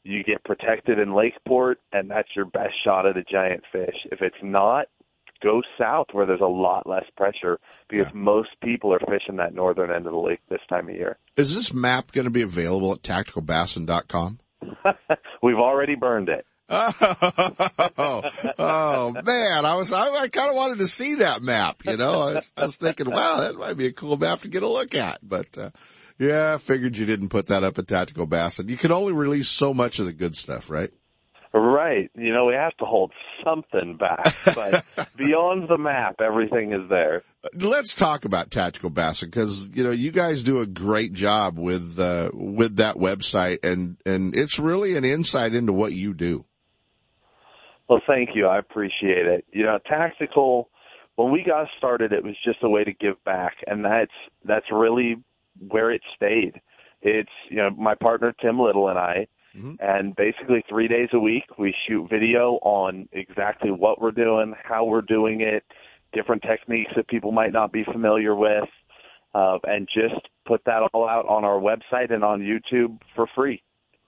[0.02, 3.94] you get protected in Lakeport, and that's your best shot at a giant fish.
[4.10, 4.86] If it's not,
[5.42, 7.58] go south where there's a lot less pressure
[7.88, 11.18] because most people are fishing that northern end of the lake this time of year.
[11.36, 14.38] Is this map going to be available at tacticalbassin.com?
[15.42, 16.46] We've already burned it.
[16.72, 18.22] oh,
[18.58, 22.20] oh man, I was, I, I kind of wanted to see that map, you know,
[22.20, 24.68] I was, I was thinking, wow, that might be a cool map to get a
[24.68, 25.70] look at, but, uh,
[26.20, 28.68] yeah, I figured you didn't put that up at Tactical Bassin.
[28.68, 30.90] You can only release so much of the good stuff, right?
[31.54, 32.10] Right.
[32.14, 33.10] You know, we have to hold
[33.42, 34.84] something back, but
[35.16, 37.22] beyond the map, everything is there.
[37.54, 41.98] Let's talk about Tactical Bassin because, you know, you guys do a great job with,
[41.98, 46.44] uh, with that website and, and it's really an insight into what you do.
[47.88, 48.46] Well, thank you.
[48.46, 49.46] I appreciate it.
[49.52, 50.68] You know, tactical.
[51.16, 54.12] When we got started, it was just a way to give back, and that's
[54.44, 55.16] that's really
[55.68, 56.60] where it stayed.
[57.02, 59.26] It's you know my partner Tim Little and I,
[59.80, 64.84] and basically three days a week we shoot video on exactly what we're doing, how
[64.84, 65.64] we're doing it,
[66.12, 68.68] different techniques that people might not be familiar with,
[69.34, 73.62] uh, and just put that all out on our website and on YouTube for free.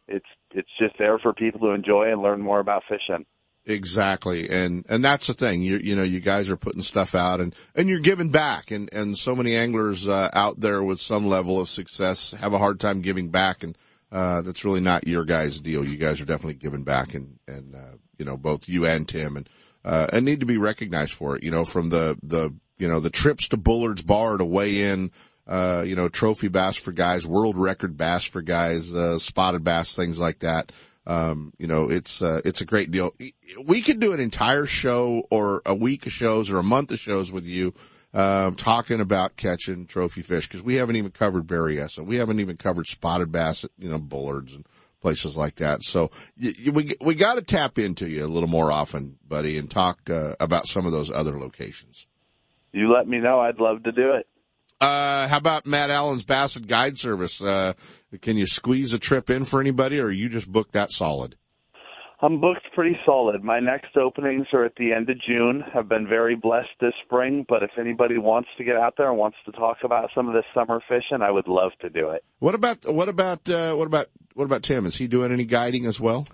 [0.08, 3.24] It's it's just there for people to enjoy and learn more about fishing.
[3.64, 4.48] Exactly.
[4.50, 5.62] And, and that's the thing.
[5.62, 8.92] You, you know, you guys are putting stuff out and, and you're giving back and,
[8.92, 12.80] and so many anglers, uh, out there with some level of success have a hard
[12.80, 13.62] time giving back.
[13.62, 13.78] And,
[14.10, 15.84] uh, that's really not your guys' deal.
[15.84, 19.36] You guys are definitely giving back and, and, uh, you know, both you and Tim
[19.36, 19.48] and,
[19.84, 22.98] uh, and need to be recognized for it, you know, from the, the, you know,
[22.98, 25.12] the trips to Bullard's Bar to weigh in,
[25.46, 29.94] uh, you know, trophy bass for guys, world record bass for guys, uh, spotted bass,
[29.94, 30.72] things like that.
[31.06, 33.12] Um, you know, it's, uh, it's a great deal.
[33.64, 36.98] We could do an entire show or a week of shows or a month of
[36.98, 37.74] shows with you,
[38.14, 42.04] um, talking about catching trophy fish because we haven't even covered Berryessa.
[42.04, 44.66] We haven't even covered spotted bass, you know, Bullards and
[45.00, 45.82] places like that.
[45.82, 46.10] So
[46.40, 49.70] y y we, we got to tap into you a little more often, buddy, and
[49.70, 52.06] talk, uh, about some of those other locations.
[52.72, 53.40] You let me know.
[53.40, 54.26] I'd love to do it.
[54.82, 57.40] Uh, how about Matt Allen's Bass and Guide Service?
[57.40, 57.74] Uh,
[58.20, 61.36] can you squeeze a trip in for anybody or you just booked that solid?
[62.20, 63.44] I'm booked pretty solid.
[63.44, 65.62] My next openings are at the end of June.
[65.74, 69.18] I've been very blessed this spring, but if anybody wants to get out there and
[69.18, 72.24] wants to talk about some of this summer fishing, I would love to do it.
[72.40, 74.86] What about, what about, uh, what about, what about Tim?
[74.86, 76.26] Is he doing any guiding as well?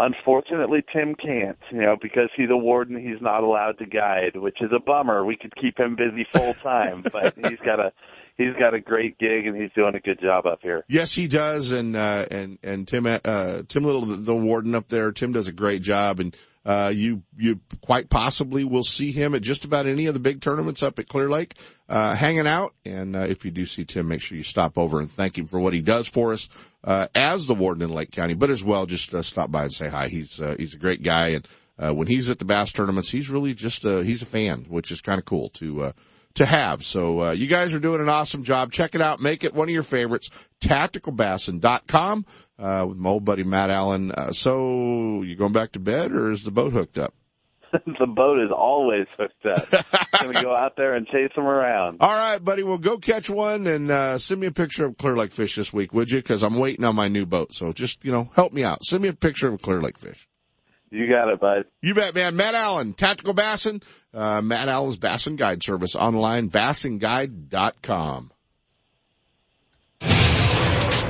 [0.00, 4.62] Unfortunately, Tim can't, you know, because he's a warden, he's not allowed to guide, which
[4.62, 5.24] is a bummer.
[5.26, 7.92] We could keep him busy full time, but he's got a,
[8.38, 10.84] he's got a great gig and he's doing a good job up here.
[10.88, 11.72] Yes, he does.
[11.72, 15.48] And, uh, and, and Tim, uh, Tim Little, the, the warden up there, Tim does
[15.48, 16.18] a great job.
[16.18, 20.20] And, uh, you, you quite possibly will see him at just about any of the
[20.20, 21.54] big tournaments up at Clear Lake,
[21.88, 22.74] uh, hanging out.
[22.84, 25.46] And, uh, if you do see Tim, make sure you stop over and thank him
[25.46, 26.48] for what he does for us,
[26.84, 29.72] uh, as the warden in Lake County, but as well, just, uh, stop by and
[29.72, 30.08] say hi.
[30.08, 31.28] He's, uh, he's a great guy.
[31.28, 34.66] And, uh, when he's at the bass tournaments, he's really just, uh, he's a fan,
[34.68, 35.92] which is kind of cool to, uh,
[36.34, 36.84] to have.
[36.84, 38.70] So, uh, you guys are doing an awesome job.
[38.70, 39.20] Check it out.
[39.20, 40.30] Make it one of your favorites.
[40.60, 42.26] Tacticalbassin.com,
[42.60, 44.12] uh, with my old buddy Matt Allen.
[44.12, 47.14] Uh, so you going back to bed or is the boat hooked up?
[47.72, 49.86] the boat is always hooked up.
[50.20, 51.98] Gonna go out there and chase them around.
[52.00, 52.64] All right, buddy.
[52.64, 55.72] Well, go catch one and, uh, send me a picture of Clear Lake fish this
[55.72, 56.20] week, would you?
[56.20, 57.54] Cause I'm waiting on my new boat.
[57.54, 58.84] So just, you know, help me out.
[58.84, 60.28] Send me a picture of Clear Lake fish.
[60.90, 61.66] You got it, bud.
[61.82, 62.34] You bet, man.
[62.34, 63.80] Matt Allen, Tactical Bassin,
[64.12, 68.32] uh, Matt Allen's Bassin Guide Service online, bassingguide.com.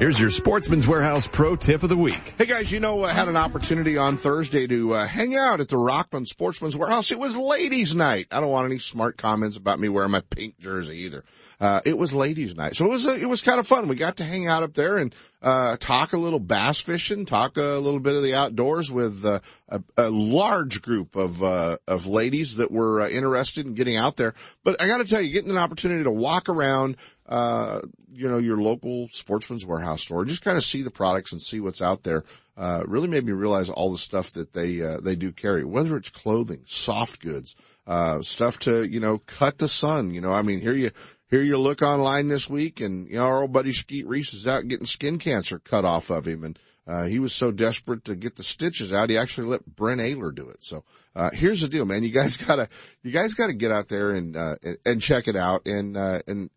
[0.00, 2.32] Here's your Sportsman's Warehouse Pro Tip of the Week.
[2.38, 5.68] Hey guys, you know, I had an opportunity on Thursday to uh, hang out at
[5.68, 7.10] the Rockland Sportsman's Warehouse.
[7.10, 8.28] It was ladies' night.
[8.30, 11.22] I don't want any smart comments about me wearing my pink jersey either.
[11.60, 13.88] Uh, it was ladies' night, so it was it was kind of fun.
[13.88, 17.58] We got to hang out up there and uh, talk a little bass fishing, talk
[17.58, 22.06] a little bit of the outdoors with uh, a, a, large group of uh, of
[22.06, 24.32] ladies that were uh, interested in getting out there.
[24.64, 26.96] But I got to tell you, getting an opportunity to walk around
[27.28, 27.80] uh,
[28.12, 31.60] you know, your local sportsman's warehouse store, just kind of see the products and see
[31.60, 32.24] what's out there.
[32.56, 35.96] Uh, really made me realize all the stuff that they, uh, they do carry, whether
[35.96, 40.12] it's clothing, soft goods, uh, stuff to, you know, cut the sun.
[40.12, 40.90] You know, I mean, here you,
[41.30, 44.46] here you look online this week and, you know, our old buddy Skeet Reese is
[44.46, 46.44] out getting skin cancer cut off of him.
[46.44, 50.00] And, uh, he was so desperate to get the stitches out, he actually let Brent
[50.00, 50.62] Ehrler do it.
[50.62, 52.02] So, uh, here's the deal, man.
[52.02, 52.68] You guys gotta,
[53.02, 56.50] you guys gotta get out there and, uh, and check it out and, uh, and,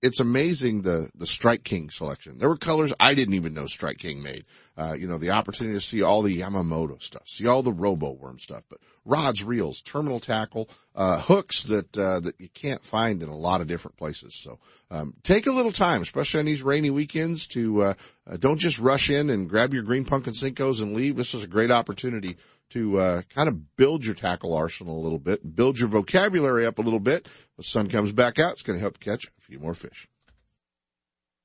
[0.00, 2.38] it's amazing the the Strike King selection.
[2.38, 4.44] There were colors I didn't even know Strike King made.
[4.76, 8.12] Uh, you know, the opportunity to see all the Yamamoto stuff, see all the Robo
[8.12, 13.22] Worm stuff, but rods, reels, terminal tackle, uh, hooks that uh, that you can't find
[13.22, 14.34] in a lot of different places.
[14.34, 17.94] So um, take a little time, especially on these rainy weekends, to uh,
[18.26, 21.16] uh, don't just rush in and grab your green pumpkin Senkos and leave.
[21.16, 22.36] This is a great opportunity
[22.70, 26.78] to uh, kind of build your tackle arsenal a little bit, build your vocabulary up
[26.78, 27.28] a little bit.
[27.56, 30.08] The sun comes back out, it's going to help catch a few more fish.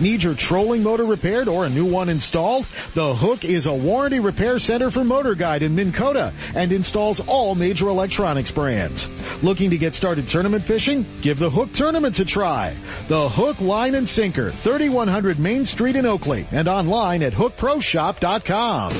[0.00, 2.66] Need your trolling motor repaired or a new one installed?
[2.94, 7.20] The Hook is a warranty repair center for Motor Guide in Minn Kota and installs
[7.26, 9.08] all major electronics brands.
[9.42, 11.04] Looking to get started tournament fishing?
[11.20, 12.76] Give the Hook Tournaments a try.
[13.08, 18.92] The Hook Line and Sinker, 3100 Main Street in Oakley and online at hookproshop.com.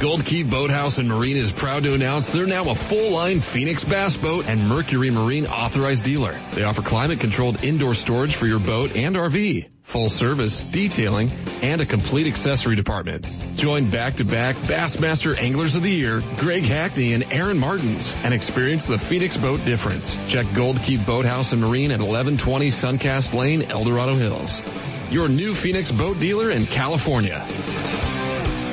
[0.00, 4.16] Gold Key Boathouse and Marine is proud to announce they're now a full-line Phoenix Bass
[4.16, 6.40] Boat and Mercury Marine authorized dealer.
[6.54, 11.30] They offer climate-controlled indoor storage for your boat and RV, full service, detailing,
[11.60, 13.28] and a complete accessory department.
[13.56, 18.98] Join back-to-back Bassmaster Anglers of the Year, Greg Hackney and Aaron Martens, and experience the
[18.98, 20.16] Phoenix boat difference.
[20.30, 24.62] Check Gold Key Boathouse and Marine at 1120 Suncast Lane, Eldorado Hills.
[25.10, 27.46] Your new Phoenix boat dealer in California.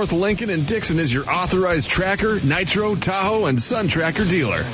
[0.00, 4.64] North Lincoln and Dixon is your authorized tracker, Nitro, Tahoe, and Sun Tracker dealer.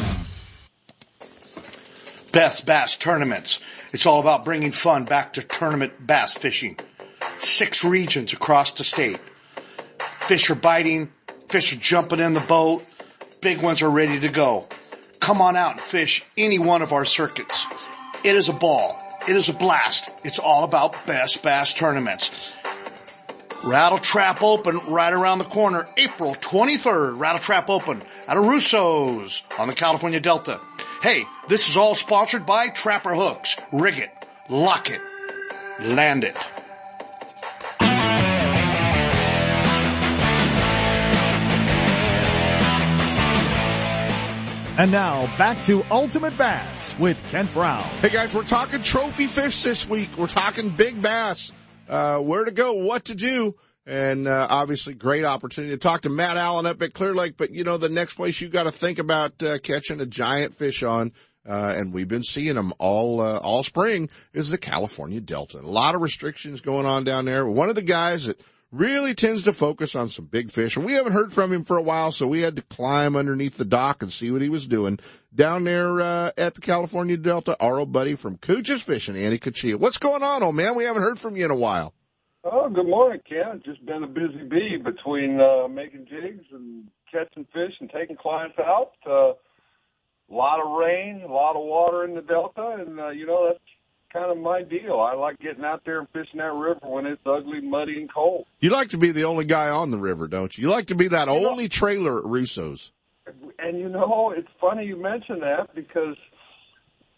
[2.32, 3.60] Best Bass Tournaments.
[3.92, 6.78] It's all about bringing fun back to tournament bass fishing.
[7.38, 9.18] Six regions across the state.
[9.98, 11.10] Fish are biting,
[11.48, 12.84] fish are jumping in the boat,
[13.40, 14.68] big ones are ready to go.
[15.18, 17.66] Come on out and fish any one of our circuits.
[18.22, 18.96] It is a ball.
[19.26, 20.08] It is a blast.
[20.22, 22.30] It's all about Best Bass Tournaments.
[23.66, 27.18] Rattle Trap Open right around the corner, April 23rd.
[27.18, 30.60] Rattle Trap Open at a Russo's on the California Delta.
[31.02, 33.56] Hey, this is all sponsored by Trapper Hooks.
[33.72, 34.10] Rig it,
[34.48, 35.00] lock it,
[35.80, 36.36] land it.
[44.78, 47.82] And now back to Ultimate Bass with Kent Brown.
[48.00, 50.10] Hey guys, we're talking trophy fish this week.
[50.16, 51.52] We're talking big bass
[51.88, 53.54] uh, where to go, what to do.
[53.86, 57.36] And uh, obviously, great opportunity to talk to Matt Allen up at Clear Lake.
[57.36, 60.54] But you know, the next place you got to think about uh, catching a giant
[60.54, 61.12] fish on,
[61.48, 65.58] uh, and we've been seeing them all uh, all spring, is the California Delta.
[65.58, 67.46] A lot of restrictions going on down there.
[67.46, 68.40] One of the guys that
[68.72, 70.76] really tends to focus on some big fish.
[70.76, 73.56] And we haven't heard from him for a while, so we had to climb underneath
[73.56, 74.98] the dock and see what he was doing
[75.34, 77.56] down there uh, at the California Delta.
[77.60, 79.76] Our old buddy from Cooch's Fishing, Andy Cuccia.
[79.76, 80.74] What's going on, old man?
[80.74, 81.94] We haven't heard from you in a while.
[82.44, 83.60] Oh, good morning, Ken.
[83.64, 88.56] Just been a busy bee between uh, making jigs and catching fish and taking clients
[88.58, 88.92] out.
[89.04, 89.32] Uh,
[90.28, 93.48] a lot of rain, a lot of water in the Delta, and uh, you know
[93.48, 93.64] that's
[94.12, 95.00] kind of my deal.
[95.00, 98.46] I like getting out there and fishing that river when it's ugly, muddy, and cold.
[98.60, 100.62] You like to be the only guy on the river, don't you?
[100.62, 102.92] You like to be that you only know, trailer at Russo's.
[103.58, 106.16] And you know, it's funny you mention that because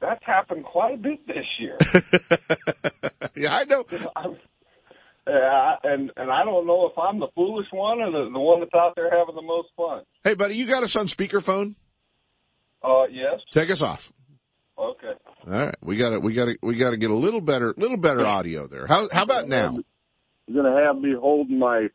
[0.00, 1.76] that's happened quite a bit this year.
[3.34, 3.84] yeah, I know.
[5.26, 8.60] yeah, and and I don't know if I'm the foolish one or the the one
[8.60, 10.02] that's out there having the most fun.
[10.24, 11.74] Hey, buddy, you got us on speakerphone?
[12.82, 13.40] Uh, yes.
[13.50, 14.12] Take us off.
[14.78, 15.12] Okay.
[15.46, 17.74] All right, we got to we got to we got to get a little better
[17.76, 18.86] little better audio there.
[18.86, 19.78] How how about now?
[20.46, 21.88] You're gonna have me holding my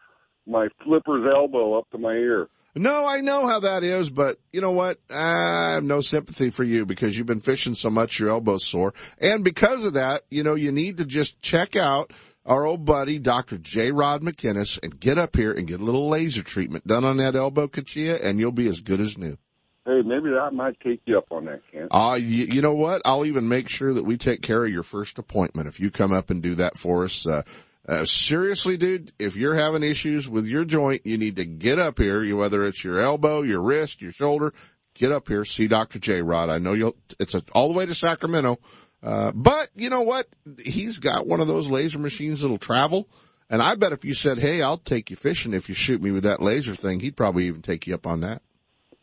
[0.45, 2.47] my flipper's elbow up to my ear.
[2.75, 4.99] No, I know how that is, but you know what?
[5.13, 8.93] I have no sympathy for you because you've been fishing so much your elbow's sore.
[9.19, 12.11] And because of that, you know, you need to just check out
[12.45, 13.57] our old buddy, Dr.
[13.57, 13.91] J.
[13.91, 17.35] Rod McInnes, and get up here and get a little laser treatment done on that
[17.35, 19.37] elbow, Cuccia, and you'll be as good as new.
[19.85, 21.89] Hey, maybe I might take you up on that, Kent.
[21.91, 23.01] Uh, you, you know what?
[23.03, 26.13] I'll even make sure that we take care of your first appointment if you come
[26.13, 27.27] up and do that for us.
[27.27, 27.41] Uh,
[27.85, 31.97] uh, seriously, dude, if you're having issues with your joint, you need to get up
[31.97, 34.53] here, you, whether it's your elbow, your wrist, your shoulder,
[34.93, 35.99] get up here, see Dr.
[35.99, 36.21] J.
[36.21, 36.49] Rod.
[36.49, 38.59] I know you'll, it's a, all the way to Sacramento.
[39.03, 40.27] Uh, but you know what?
[40.63, 43.09] He's got one of those laser machines that'll travel.
[43.49, 46.11] And I bet if you said, Hey, I'll take you fishing if you shoot me
[46.11, 48.41] with that laser thing, he'd probably even take you up on that.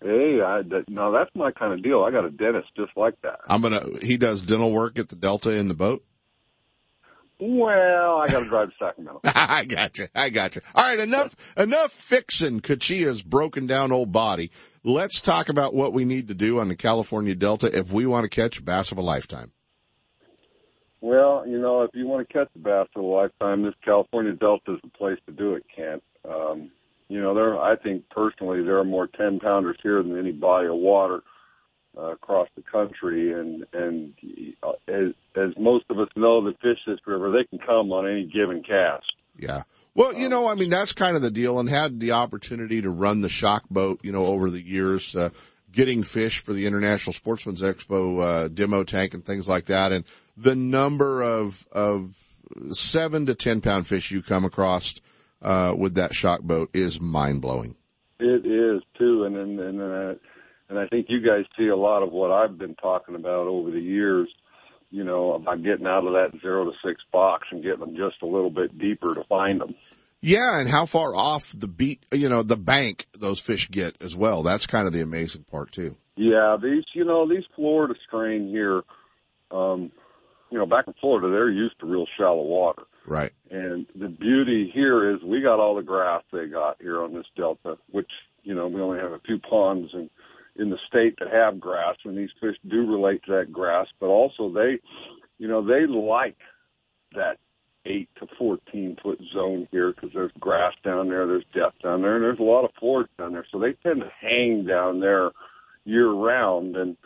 [0.02, 2.02] Hey, I, no, that's my kind of deal.
[2.02, 3.40] I got a dentist just like that.
[3.46, 3.84] I'm gonna.
[4.00, 6.02] He does dental work at the Delta in the boat.
[7.42, 9.20] Well, I got to drive to Sacramento.
[9.24, 10.08] I got you.
[10.14, 10.62] I got you.
[10.74, 14.50] All right, enough enough fixing Cuccia's broken down old body.
[14.84, 18.24] Let's talk about what we need to do on the California Delta if we want
[18.24, 19.52] to catch a bass of a lifetime.
[21.00, 24.32] Well, you know, if you want to catch a bass of a lifetime, this California
[24.32, 26.02] Delta is the place to do it, Kent.
[26.28, 26.70] Um,
[27.10, 27.58] you know, there.
[27.58, 31.22] I think personally there are more ten pounders here than any body of water
[31.98, 34.14] uh, across the country, and and
[34.62, 38.08] uh, as as most of us know that fish this river, they can come on
[38.08, 39.12] any given cast.
[39.36, 39.62] Yeah.
[39.94, 42.90] Well, you know, I mean, that's kind of the deal, and had the opportunity to
[42.90, 45.30] run the shock boat, you know, over the years, uh,
[45.72, 50.04] getting fish for the International Sportsman's Expo uh, demo tank and things like that, and
[50.36, 52.22] the number of of
[52.70, 55.00] seven to ten pound fish you come across
[55.42, 57.76] uh, with that shock boat is mind blowing.
[58.18, 60.14] It is too, and and and, uh,
[60.68, 63.70] and I think you guys see a lot of what I've been talking about over
[63.70, 64.28] the years.
[64.92, 68.22] You know, about getting out of that zero to six box and getting them just
[68.22, 69.74] a little bit deeper to find them.
[70.22, 74.14] Yeah, and how far off the beat, you know, the bank those fish get as
[74.14, 74.42] well.
[74.42, 75.96] That's kind of the amazing part too.
[76.16, 78.82] Yeah, these, you know, these Florida strain here,
[79.50, 79.90] um,
[80.50, 82.82] you know, back in Florida, they're used to real shallow water.
[83.06, 83.32] Right.
[83.50, 87.26] And the beauty here is we got all the grass they got here on this
[87.36, 88.10] delta, which,
[88.42, 90.10] you know, we only have a few ponds in,
[90.56, 94.06] in the state that have grass, and these fish do relate to that grass, but
[94.06, 94.78] also they,
[95.38, 96.36] you know, they like
[97.14, 97.38] that
[97.86, 102.16] 8 to 14 foot zone here because there's grass down there, there's depth down there,
[102.16, 103.46] and there's a lot of forage down there.
[103.50, 105.30] So they tend to hang down there
[105.84, 106.76] year round.
[106.76, 106.96] And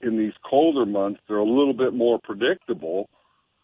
[0.00, 3.08] in these colder months, they're a little bit more predictable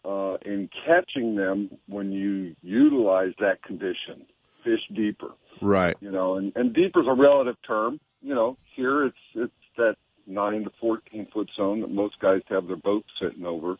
[0.05, 4.25] uh, in catching them when you utilize that condition.
[4.63, 5.95] Fish deeper, Right.
[6.01, 7.99] you know, and, and deeper is a relative term.
[8.21, 9.95] You know, here it's it's that
[10.27, 13.77] nine to fourteen foot zone that most guys have their boat sitting over,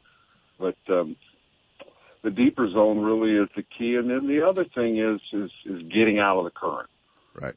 [0.58, 1.16] but um,
[2.24, 3.96] the deeper zone really is the key.
[3.96, 6.90] And then the other thing is is is getting out of the current.
[7.40, 7.54] Right.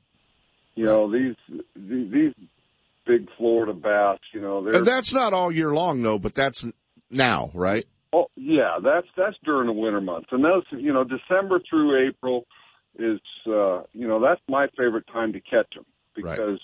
[0.74, 1.36] You know, these
[1.74, 2.34] these, these
[3.06, 4.18] big Florida bass.
[4.32, 6.66] You know, that's not all year long though, but that's
[7.10, 7.84] now, right?
[8.12, 12.46] Oh yeah, that's that's during the winter months, and those you know December through April
[12.98, 15.84] is uh, you know that's my favorite time to catch them
[16.14, 16.60] because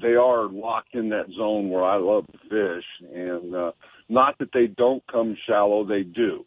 [0.00, 2.84] they are locked in that zone where I love to fish,
[3.14, 3.72] and uh,
[4.08, 6.46] not that they don't come shallow, they do,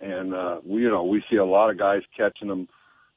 [0.00, 2.68] and uh, we you know we see a lot of guys catching them,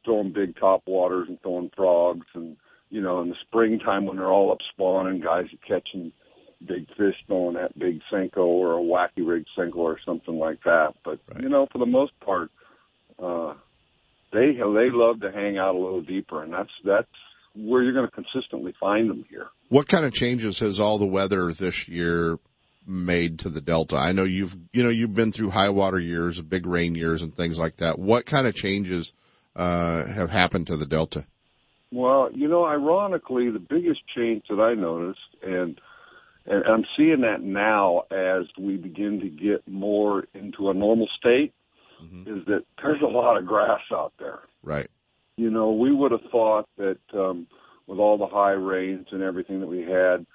[0.05, 2.55] throwing big top waters and throwing frogs, and
[2.91, 6.11] you know in the springtime when they're all up spawning, guys are catching
[6.65, 10.93] big fish throwing that big Senko or a wacky rig Senko or something like that.
[11.03, 12.51] But you know, for the most part,
[13.17, 13.55] uh,
[14.31, 17.07] they they love to hang out a little deeper, and that's that's
[17.55, 19.47] where you're going to consistently find them here.
[19.69, 22.39] What kind of changes has all the weather this year
[22.85, 23.97] made to the Delta?
[23.97, 27.35] I know you've, you know, you've been through high water years, big rain years and
[27.35, 27.99] things like that.
[27.99, 29.13] What kind of changes,
[29.55, 31.25] uh, have happened to the Delta?
[31.91, 35.79] Well, you know, ironically, the biggest change that I noticed, and
[36.45, 41.53] and I'm seeing that now as we begin to get more into a normal state,
[42.25, 44.39] is that there's a lot of grass out there.
[44.63, 44.89] Right.
[45.37, 47.47] you know, we would have thought that um,
[47.87, 50.25] with all the high rains and everything that we had,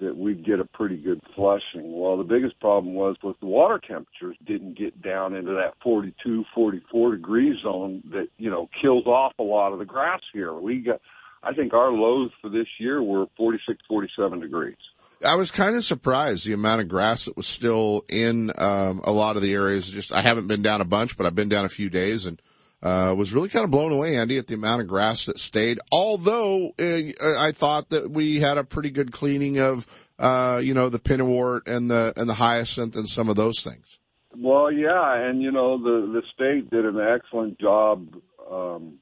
[0.00, 1.98] that we'd get a pretty good flushing.
[1.98, 6.44] Well, the biggest problem was was the water temperatures didn't get down into that 42,
[6.54, 10.52] 44 degree zone that you know kills off a lot of the grass here.
[10.52, 11.00] We got,
[11.42, 14.76] I think our lows for this year were 46, 47 degrees.
[15.24, 19.12] I was kind of surprised the amount of grass that was still in, um, a
[19.12, 19.90] lot of the areas.
[19.90, 22.40] Just, I haven't been down a bunch, but I've been down a few days and,
[22.82, 25.78] uh, was really kind of blown away, Andy, at the amount of grass that stayed.
[25.92, 29.86] Although uh, I thought that we had a pretty good cleaning of,
[30.18, 34.00] uh, you know, the pennywort and the and the hyacinth and some of those things.
[34.36, 38.14] Well, yeah, and you know the the state did an excellent job
[38.50, 38.98] um,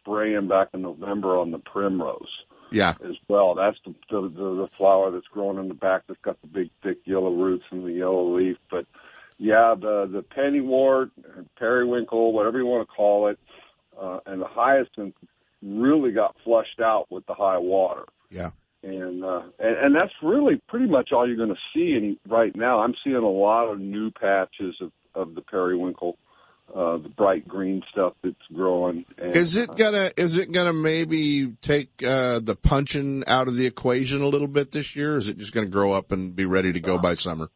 [0.00, 2.28] spraying back in November on the primrose.
[2.72, 2.94] Yeah.
[3.04, 3.54] as well.
[3.54, 6.70] That's the, the the the flower that's growing in the back that's got the big
[6.82, 8.56] thick yellow roots and the yellow leaf.
[8.68, 8.86] But
[9.38, 11.10] yeah, the the pennywort,
[11.58, 13.38] periwinkle, whatever you want to call it,
[14.00, 15.14] uh, and the hyacinth
[15.62, 18.04] really got flushed out with the high water.
[18.30, 18.50] Yeah.
[18.82, 22.54] And, uh, and and that's really pretty much all you're going to see any, right
[22.54, 22.80] now.
[22.80, 26.18] I'm seeing a lot of new patches of of the periwinkle,
[26.74, 29.04] uh, the bright green stuff that's growing.
[29.18, 33.66] And, Is it gonna is it gonna maybe take uh, the punching out of the
[33.66, 35.14] equation a little bit this year?
[35.14, 37.50] Or is it just gonna grow up and be ready to go by summer?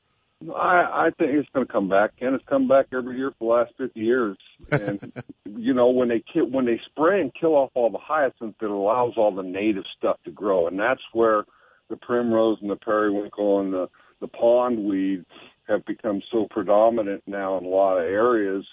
[0.49, 3.45] I, I think it's going to come back, and it's come back every year for
[3.45, 4.39] the last fifty years.
[4.71, 5.13] And
[5.45, 8.71] you know, when they kill, when they spray and kill off all the hyacinth, it
[8.71, 11.45] allows all the native stuff to grow, and that's where
[11.91, 13.89] the primrose and the periwinkle and the
[14.21, 15.25] the pondweed
[15.69, 18.65] have become so predominant now in a lot of areas.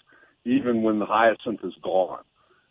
[0.46, 2.24] Even when the hyacinth is gone,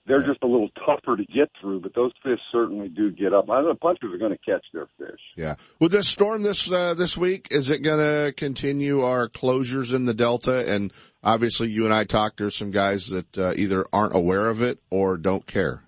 [0.07, 3.51] they're just a little tougher to get through, but those fish certainly do get up.
[3.51, 5.21] I know the punchers are going to catch their fish.
[5.37, 5.57] Yeah.
[5.81, 10.05] With this storm this uh, this week, is it going to continue our closures in
[10.05, 10.73] the Delta?
[10.73, 10.93] And
[11.23, 12.39] obviously, you and I talked.
[12.39, 15.83] There's some guys that uh, either aren't aware of it or don't care.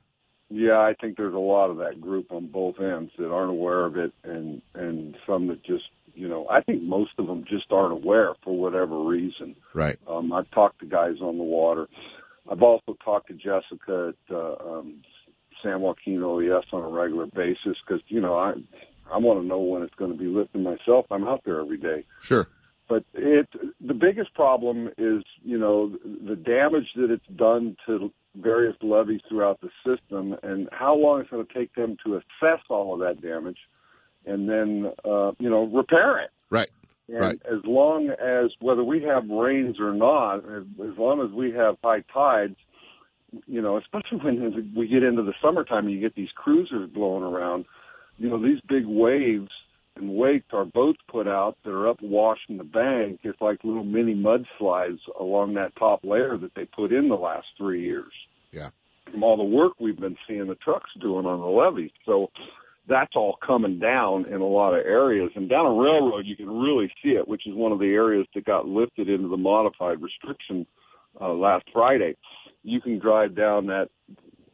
[0.51, 3.85] Yeah, I think there's a lot of that group on both ends that aren't aware
[3.85, 7.71] of it, and and some that just you know I think most of them just
[7.71, 9.57] aren't aware for whatever reason.
[9.75, 9.97] Right.
[10.09, 11.87] Um, I've talked to guys on the water.
[12.51, 15.03] I've also talked to Jessica at uh, um,
[15.63, 18.55] San Joaquin OES on a regular basis because you know I
[19.13, 21.07] I want to know when it's going to be lifting myself.
[21.11, 22.05] I'm out there every day.
[22.23, 22.49] Sure.
[22.89, 23.49] But it
[23.81, 29.61] the biggest problem is you know the damage that it's done to various levees throughout
[29.61, 33.21] the system, and how long it's going to take them to assess all of that
[33.21, 33.59] damage,
[34.25, 36.31] and then uh, you know repair it.
[36.51, 36.71] Right.
[37.09, 37.43] And Right.
[37.47, 41.79] as long as whether we have rains or not, as as long as we have
[41.83, 42.57] high tides,
[43.47, 47.23] you know, especially when we get into the summertime and you get these cruisers blowing
[47.23, 47.65] around,
[48.19, 49.51] you know, these big waves
[49.97, 53.21] and wakes our boats put out that are up washing the bank.
[53.25, 57.47] It's like little mini mudslides along that top layer that they put in the last
[57.57, 58.13] three years.
[58.53, 58.71] Yeah.
[59.11, 61.93] From all the work we've been seeing the trucks doing on the levee.
[62.05, 62.31] So
[62.89, 65.31] that's all coming down in a lot of areas.
[65.37, 68.27] And down a railroad, you can really see it, which is one of the areas
[68.35, 70.67] that got lifted into the modified restriction
[71.21, 72.17] uh, last Friday.
[72.63, 73.89] You can drive down that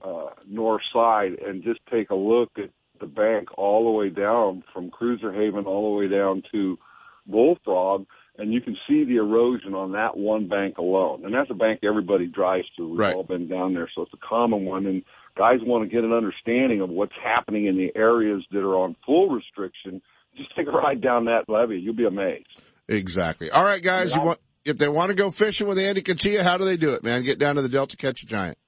[0.05, 2.71] uh, north side and just take a look at
[3.01, 6.79] the bank all the way down from Cruiser Haven all the way down to
[7.27, 8.07] Bullfrog,
[8.39, 11.25] and you can see the erosion on that one bank alone.
[11.25, 12.89] And that's a bank everybody drives to.
[12.89, 13.15] We've Right.
[13.15, 14.87] all been down there, so it's a common one.
[14.87, 15.03] And
[15.37, 18.97] guys want to get an understanding of what's happening in the areas that are on
[19.05, 20.01] full restriction.
[20.37, 21.79] Just take a ride down that levee.
[21.79, 22.61] You'll be amazed.
[22.89, 23.51] Exactly.
[23.51, 24.15] All right, guys.
[24.15, 26.95] You want if they want to go fishing with Andy Cuccia, how do they do
[26.95, 27.23] it, man?
[27.23, 28.59] Get down to the Delta, catch a giant.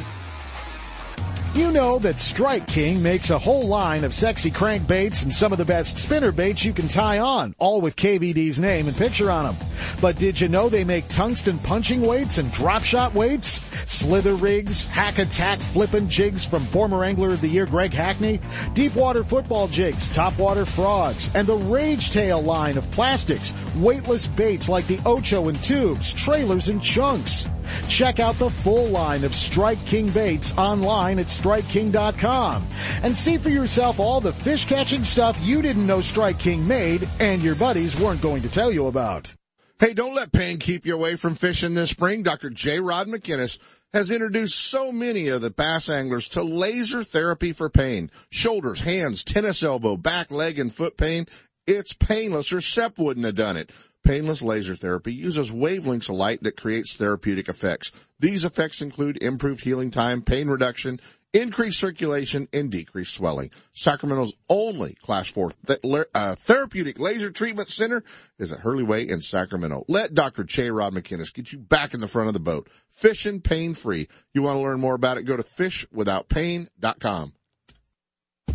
[1.53, 5.57] You know that Strike King makes a whole line of sexy crankbaits and some of
[5.57, 9.43] the best spinner baits you can tie on, all with KVD's name and picture on
[9.43, 9.70] them.
[9.99, 13.59] But did you know they make tungsten punching weights and drop shot weights?
[13.91, 18.39] Slither rigs, hack attack flippin' jigs from former Angler of the Year Greg Hackney,
[18.73, 24.27] deep water football jigs, top water frogs, and the Rage Tail line of plastics, weightless
[24.27, 27.47] baits like the Ocho and tubes, trailers and chunks.
[27.87, 32.65] Check out the full line of Strike King baits online at StrikeKing.com
[33.03, 37.07] and see for yourself all the fish catching stuff you didn't know Strike King made
[37.19, 39.33] and your buddies weren't going to tell you about.
[39.81, 42.21] Hey, don't let pain keep you away from fishing this spring.
[42.21, 42.51] Dr.
[42.51, 42.79] J.
[42.79, 43.57] Rod McInnes
[43.93, 48.11] has introduced so many of the bass anglers to laser therapy for pain.
[48.29, 51.25] Shoulders, hands, tennis elbow, back, leg, and foot pain.
[51.65, 53.71] It's painless or SEP wouldn't have done it.
[54.03, 57.91] Painless laser therapy uses wavelengths of light that creates therapeutic effects.
[58.19, 60.99] These effects include improved healing time, pain reduction,
[61.33, 63.51] increased circulation, and decreased swelling.
[63.73, 65.79] Sacramento's only Class 4 th-
[66.13, 68.03] uh, therapeutic laser treatment center
[68.39, 69.85] is at Hurley Way in Sacramento.
[69.87, 70.43] Let Dr.
[70.43, 70.71] J.
[70.71, 72.69] Rod McInnes get you back in the front of the boat.
[72.89, 74.07] Fishing pain free.
[74.33, 75.23] You want to learn more about it?
[75.23, 77.33] Go to fishwithoutpain.com.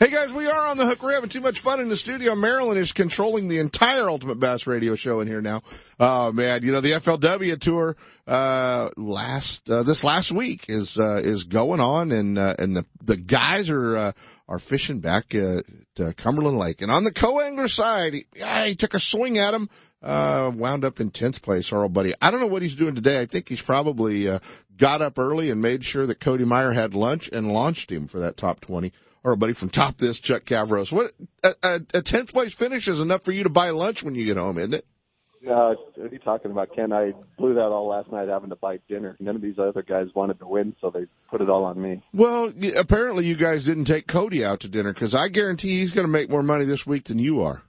[0.00, 1.04] Hey guys, we are on the hook.
[1.04, 2.34] We're having too much fun in the studio.
[2.34, 5.62] Marilyn is controlling the entire Ultimate Bass Radio Show in here now.
[6.00, 11.20] Oh man, you know the FLW tour uh last uh, this last week is uh,
[11.22, 14.12] is going on, and uh, and the the guys are uh,
[14.48, 15.62] are fishing back uh,
[15.94, 18.26] to Cumberland Lake, and on the co-angler side, he,
[18.64, 19.68] he took a swing at him.
[20.02, 22.12] Uh, wound up in 10th place, our old buddy.
[22.20, 23.22] I don't know what he's doing today.
[23.22, 24.40] I think he's probably, uh,
[24.76, 28.20] got up early and made sure that Cody Meyer had lunch and launched him for
[28.20, 28.92] that top 20
[29.24, 30.92] our buddy from Top This, Chuck Cavros.
[30.92, 31.12] What
[31.42, 34.36] a, a, tenth place finish is enough for you to buy lunch when you get
[34.36, 34.86] home, isn't it?
[35.46, 36.92] Uh, what are you talking about, Ken?
[36.92, 39.16] I blew that all last night having to buy dinner.
[39.20, 42.02] None of these other guys wanted to win, so they put it all on me.
[42.14, 46.06] Well, apparently you guys didn't take Cody out to dinner because I guarantee he's going
[46.06, 47.62] to make more money this week than you are.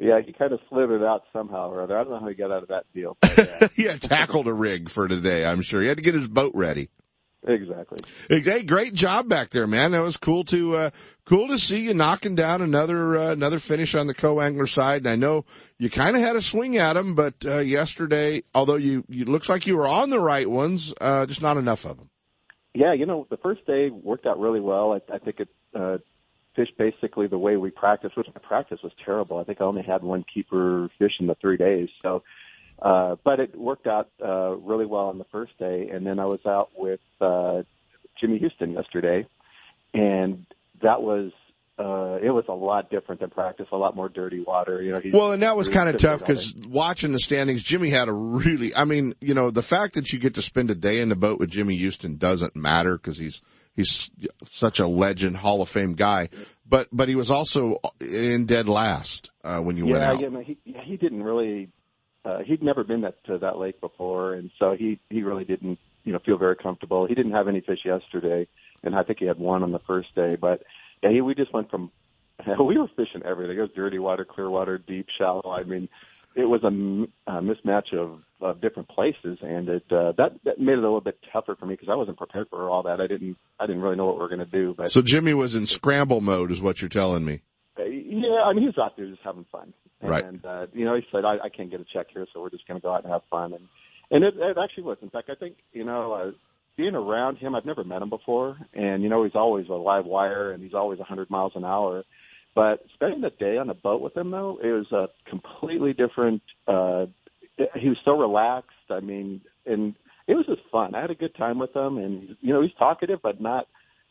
[0.00, 1.98] Yeah, he kind of slithered out somehow or other.
[1.98, 3.16] I don't know how he got out of that deal.
[3.60, 5.44] But, yeah, tackled a rig for today.
[5.44, 6.88] I'm sure he had to get his boat ready.
[7.46, 7.98] Exactly.
[8.28, 9.92] Hey, great job back there, man.
[9.92, 10.90] That was cool to uh,
[11.24, 15.02] cool to see you knocking down another uh, another finish on the co-angler side.
[15.02, 15.44] And I know
[15.78, 19.48] you kind of had a swing at them, but uh, yesterday, although you you looks
[19.48, 22.10] like you were on the right ones, uh, just not enough of them.
[22.74, 24.92] Yeah, you know, the first day worked out really well.
[24.92, 25.98] I, I think it uh,
[26.56, 29.38] fished basically the way we practiced, which my practice was terrible.
[29.38, 32.24] I think I only had one keeper fish in the three days, so
[32.80, 36.26] uh, but it worked out uh, really well on the first day, and then I
[36.26, 37.62] was out with uh,
[38.20, 39.26] Jimmy Houston yesterday,
[39.94, 40.46] and
[40.82, 41.32] that was
[41.78, 44.82] uh, it was a lot different than practice, a lot more dirty water.
[44.82, 48.08] You know, well, and that was kind of tough because watching the standings, Jimmy had
[48.08, 51.00] a really, I mean, you know, the fact that you get to spend a day
[51.00, 53.42] in the boat with Jimmy Houston doesn't matter because he's,
[53.76, 54.10] he's
[54.44, 56.30] such a legend, Hall of Fame guy,
[56.68, 60.20] but, but he was also in dead last, uh, when you yeah, went out.
[60.20, 61.68] Yeah, he, he didn't really
[62.28, 65.78] uh, he'd never been that to that lake before, and so he he really didn't
[66.04, 67.06] you know feel very comfortable.
[67.06, 68.46] He didn't have any fish yesterday,
[68.82, 70.36] and I think he had one on the first day.
[70.38, 70.62] But
[71.02, 71.90] yeah, he, we just went from
[72.58, 73.56] we were fishing everything.
[73.56, 75.50] It was dirty water, clear water, deep, shallow.
[75.50, 75.88] I mean,
[76.34, 80.74] it was a, a mismatch of, of different places, and it uh, that that made
[80.74, 83.00] it a little bit tougher for me because I wasn't prepared for all that.
[83.00, 84.74] I didn't I didn't really know what we were going to do.
[84.76, 87.40] But so Jimmy was in scramble mode, is what you're telling me.
[87.78, 89.72] Yeah, I mean, he was out there just having fun.
[90.00, 90.24] And, right.
[90.44, 92.66] uh, you know, he said, I, I can't get a check here, so we're just
[92.68, 93.52] going to go out and have fun.
[93.52, 93.68] And,
[94.10, 94.98] and it, it actually was.
[95.02, 96.30] In fact, I think, you know, uh,
[96.76, 98.56] being around him, I've never met him before.
[98.72, 101.64] And, you know, he's always a live wire and he's always a 100 miles an
[101.64, 102.04] hour.
[102.54, 106.42] But spending the day on the boat with him, though, it was a completely different,
[106.66, 107.06] uh,
[107.74, 108.70] he was so relaxed.
[108.90, 109.94] I mean, and
[110.28, 110.94] it was just fun.
[110.94, 113.66] I had a good time with him and, you know, he's talkative, but not,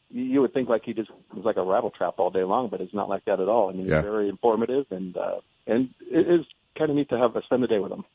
[0.10, 2.82] you would think like he just was like a rattle trap all day long, but
[2.82, 3.70] it's not like that at all.
[3.70, 3.97] I mean, yeah.
[3.97, 6.45] he's very informative and, uh, and it is
[6.78, 8.05] kind of neat to have a spend the day with him.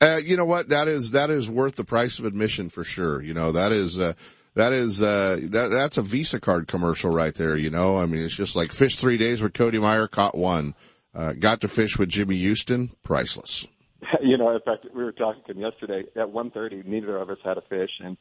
[0.00, 0.70] Uh, you know what?
[0.70, 3.22] That is, that is worth the price of admission for sure.
[3.22, 4.14] You know, that is, uh,
[4.54, 7.56] that is, uh, that, that's a Visa card commercial right there.
[7.56, 10.74] You know, I mean, it's just like fish three days with Cody Meyer, caught one,
[11.14, 13.66] uh, got to fish with Jimmy Houston, priceless.
[14.20, 17.38] You know, in fact, we were talking to him yesterday at 1.30, neither of us
[17.44, 18.16] had a fish and,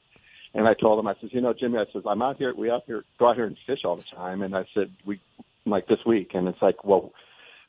[0.54, 2.70] and I told him, I says, you know, Jimmy, I says, I'm out here, we
[2.70, 4.42] out here, go out here and fish all the time.
[4.42, 5.22] And I said, we,
[5.66, 6.32] like this week.
[6.34, 7.14] And it's like, well,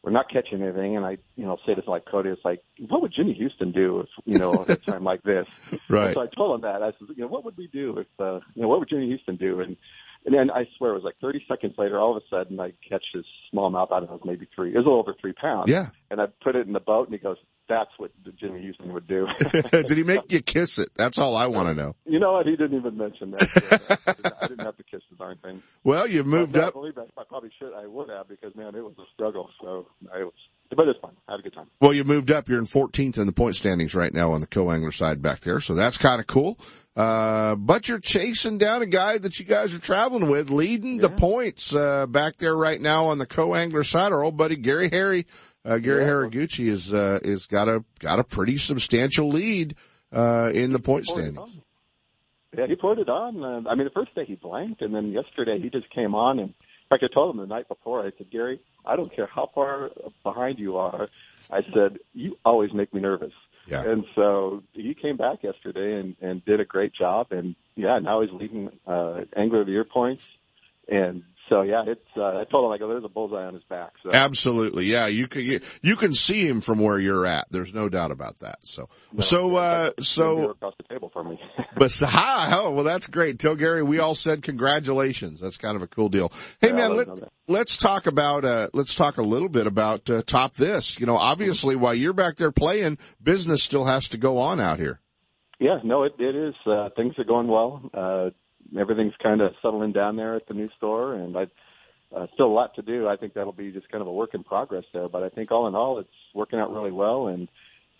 [0.02, 0.96] we're not catching anything.
[0.96, 4.00] And I, you know, say this like Cody, it's like, what would Jimmy Houston do
[4.00, 5.46] if, you know, at a time like this?
[5.88, 6.06] Right.
[6.06, 6.82] And so I told him that.
[6.82, 9.06] I said, you know, what would we do if, uh, you know, what would Jimmy
[9.06, 9.60] Houston do?
[9.60, 9.76] And,
[10.24, 12.72] and then I swear it was like 30 seconds later, all of a sudden I
[12.88, 13.92] catch this smallmouth.
[13.92, 15.70] I don't know, maybe three, it was a little over three pounds.
[15.70, 15.86] Yeah.
[16.10, 19.06] And I put it in the boat and he goes, that's what Jimmy Houston would
[19.06, 19.26] do.
[19.72, 20.90] Did he make you kiss it?
[20.94, 21.94] That's all I want to know.
[22.04, 22.46] You know what?
[22.46, 24.36] He didn't even mention that.
[24.42, 25.62] I didn't have to kiss the darn thing.
[25.84, 26.64] Well, you've moved up.
[26.64, 26.74] I up.
[26.74, 27.72] believe I, I probably should.
[27.72, 29.48] I would have because man, it was a struggle.
[29.60, 30.34] So I was,
[30.76, 31.12] but it's fun.
[31.28, 31.66] I had a good time.
[31.80, 32.48] Well, you moved up.
[32.48, 35.60] You're in 14th in the point standings right now on the co-angler side back there,
[35.60, 36.58] so that's kind of cool.
[36.94, 41.02] Uh, but you're chasing down a guy that you guys are traveling with, leading yeah.
[41.02, 44.12] the points uh, back there right now on the co-angler side.
[44.12, 45.26] Our old buddy Gary Harry,
[45.64, 46.08] uh, Gary yeah.
[46.08, 49.74] Haraguchi is uh, is got a got a pretty substantial lead
[50.12, 51.58] uh, in the point standings.
[52.56, 53.42] Yeah, he put it on.
[53.42, 56.38] Uh, I mean, the first day he blanked, and then yesterday he just came on.
[56.38, 56.54] And
[56.92, 58.00] fact, I told him the night before.
[58.00, 59.90] I said, Gary, I don't care how far
[60.22, 61.08] behind you are.
[61.50, 63.32] I said, you always make me nervous.
[63.66, 63.84] Yeah.
[63.84, 67.28] And so he came back yesterday and, and did a great job.
[67.30, 70.28] And yeah, now he's leading uh, Angler of the Year points.
[70.88, 71.22] And
[71.52, 72.00] so yeah, it's.
[72.16, 73.92] Uh, I told him I go, there's a bullseye on his back.
[74.02, 74.10] So.
[74.10, 75.06] Absolutely, yeah.
[75.06, 77.46] You can you, you can see him from where you're at.
[77.50, 78.66] There's no doubt about that.
[78.66, 81.40] So no, so uh, so across the table from me.
[81.76, 83.38] but hi, oh well, that's great.
[83.38, 85.40] Tell Gary we all said congratulations.
[85.40, 86.32] That's kind of a cool deal.
[86.62, 87.08] Hey yeah, man, let,
[87.48, 90.98] let's talk about uh, let's talk a little bit about uh, top this.
[90.98, 94.78] You know, obviously while you're back there playing, business still has to go on out
[94.78, 95.00] here.
[95.60, 96.54] Yeah, no, it it is.
[96.66, 97.90] Uh, things are going well.
[97.92, 98.30] Uh,
[98.78, 101.46] everything's kind of settling down there at the new store, and I
[102.14, 103.08] uh, still a lot to do.
[103.08, 105.50] I think that'll be just kind of a work in progress there, but I think
[105.50, 107.48] all in all, it's working out really well, and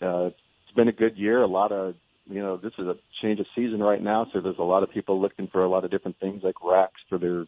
[0.01, 1.41] uh, it's been a good year.
[1.41, 1.95] A lot of
[2.29, 4.91] you know, this is a change of season right now, so there's a lot of
[4.91, 7.45] people looking for a lot of different things like racks for their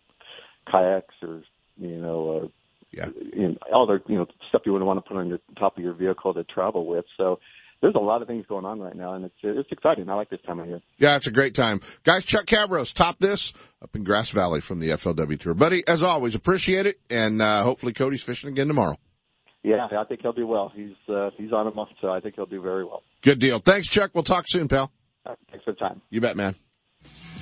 [0.70, 1.44] kayaks or
[1.78, 2.48] you know, uh,
[2.92, 5.40] yeah, you know, all the you know stuff you would want to put on your
[5.58, 7.06] top of your vehicle to travel with.
[7.18, 7.40] So
[7.82, 10.10] there's a lot of things going on right now, and it's it's exciting.
[10.10, 10.82] I like this time of year.
[10.98, 12.26] Yeah, it's a great time, guys.
[12.26, 15.84] Chuck Cavros, top this up in Grass Valley from the FLW Tour, buddy.
[15.88, 18.96] As always, appreciate it, and uh, hopefully Cody's fishing again tomorrow.
[19.64, 20.72] Yeah, I think he'll do well.
[20.76, 23.04] He's uh, he's on a month, so I think he'll do very well.
[23.22, 23.60] Good deal.
[23.60, 24.12] Thanks, Chuck.
[24.14, 24.92] We'll talk soon, pal.
[25.26, 26.02] Right, thanks for the time.
[26.12, 26.56] You bet, man.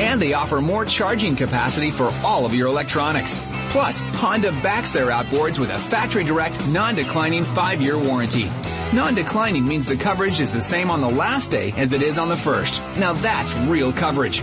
[0.00, 3.38] and they offer more charging capacity for all of your electronics.
[3.68, 8.50] Plus, Honda backs their outboards with a factory direct, non-declining 5-year warranty.
[8.94, 12.28] Non-declining means the coverage is the same on the last day as it is on
[12.28, 12.82] the first.
[12.96, 14.42] Now that's real coverage.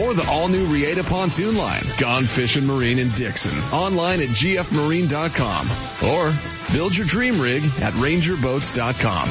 [0.00, 1.82] or the all new Reata pontoon line.
[1.98, 3.56] Gone Fishing Marine in Dixon.
[3.72, 5.66] Online at gfmarine.com
[6.08, 6.32] or
[6.72, 9.28] build your dream rig at rangerboats.com.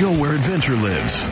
[0.00, 1.24] Go where adventure lives.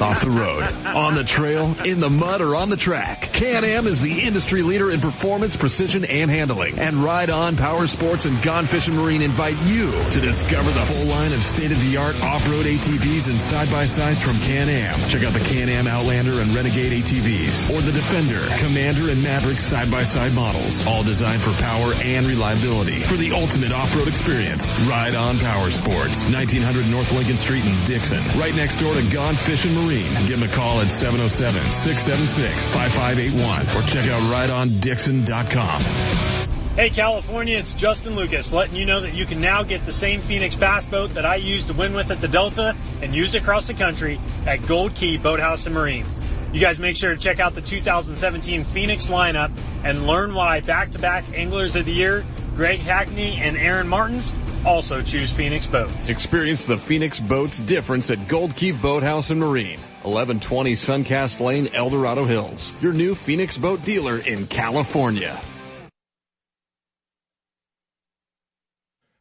[0.00, 3.23] Off the road, on the trail, in the mud, or on the track.
[3.34, 6.78] Can-Am is the industry leader in performance, precision, and handling.
[6.78, 11.06] And Ride On Power Sports and Gone Fishing Marine invite you to discover the full
[11.06, 15.08] line of state-of-the-art off-road ATVs and side-by-sides from Can-Am.
[15.08, 20.32] Check out the Can-Am Outlander and Renegade ATVs, or the Defender, Commander, and Maverick side-by-side
[20.32, 20.86] models.
[20.86, 23.00] All designed for power and reliability.
[23.00, 28.22] For the ultimate off-road experience, Ride On Power Sports, 1900 North Lincoln Street in Dixon.
[28.38, 30.14] right next door to Gone Fishing Marine.
[30.28, 31.24] Give them a call at oh
[33.30, 35.80] 707-676-5581 or check out rideondixon.com.
[36.74, 40.20] Hey California, it's Justin Lucas letting you know that you can now get the same
[40.20, 43.68] Phoenix Bass boat that I used to win with at the Delta and use across
[43.68, 46.04] the country at Gold Key Boathouse and Marine.
[46.52, 49.52] You guys make sure to check out the 2017 Phoenix lineup
[49.84, 52.24] and learn why back-to-back Anglers of the Year,
[52.56, 54.32] Greg Hackney and Aaron Martens,
[54.64, 56.08] also choose Phoenix Boats.
[56.08, 59.78] Experience the Phoenix Boats difference at Gold Key Boathouse and Marine.
[60.04, 62.72] 1120 Suncast Lane, El Dorado Hills.
[62.80, 65.40] Your new Phoenix boat dealer in California.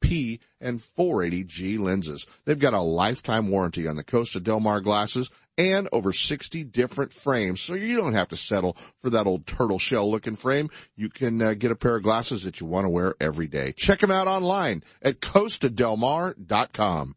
[0.00, 2.26] P and 480G lenses.
[2.44, 7.12] They've got a lifetime warranty on the Costa Del Mar glasses and over 60 different
[7.12, 7.60] frames.
[7.60, 10.70] So you don't have to settle for that old turtle shell looking frame.
[10.96, 13.72] You can uh, get a pair of glasses that you want to wear every day.
[13.76, 17.16] Check them out online at costadelmar.com.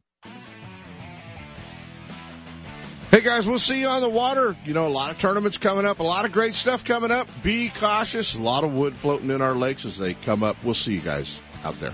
[3.11, 4.57] Hey guys, we'll see you on the water.
[4.65, 7.27] You know, a lot of tournaments coming up, a lot of great stuff coming up.
[7.43, 8.33] Be cautious.
[8.33, 10.57] A lot of wood floating in our lakes as they come up.
[10.63, 11.93] We'll see you guys out there.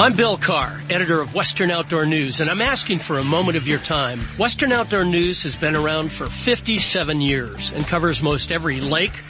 [0.00, 3.66] I'm Bill Karr, editor of Western Outdoor News, and I'm asking for a moment of
[3.66, 4.20] your time.
[4.38, 9.10] Western Outdoor News has been around for 57 years and covers most every lake,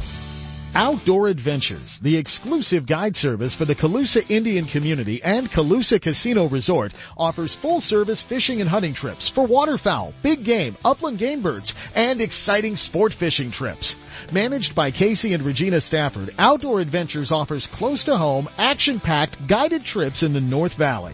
[0.74, 6.94] Outdoor Adventures, the exclusive guide service for the Colusa Indian community and Colusa Casino Resort,
[7.18, 12.22] offers full service fishing and hunting trips for waterfowl, big game, upland game birds, and
[12.22, 13.98] exciting sport fishing trips.
[14.32, 20.24] Managed by Casey and Regina Stafford, Outdoor Adventures offers close to home, action-packed guided trips
[20.24, 21.14] in the North Valley.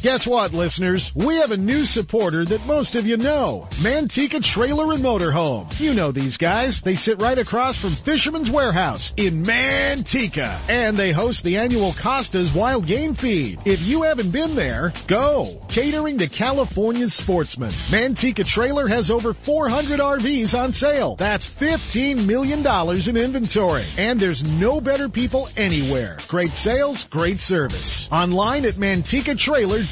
[0.00, 1.12] Guess what, listeners?
[1.16, 3.66] We have a new supporter that most of you know.
[3.72, 5.78] Manteca Trailer and Motorhome.
[5.80, 6.82] You know these guys.
[6.82, 10.60] They sit right across from Fisherman's Warehouse in Manteca.
[10.68, 13.58] And they host the annual Costa's Wild Game Feed.
[13.64, 15.60] If you haven't been there, go.
[15.68, 17.72] Catering to California's sportsmen.
[17.90, 21.16] Manteca Trailer has over 400 RVs on sale.
[21.16, 23.88] That's $15 million in inventory.
[23.98, 26.18] And there's no better people anywhere.
[26.28, 28.08] Great sales, great service.
[28.12, 29.87] Online at mantecatrailer.com.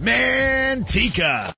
[0.00, 1.46] Manteca.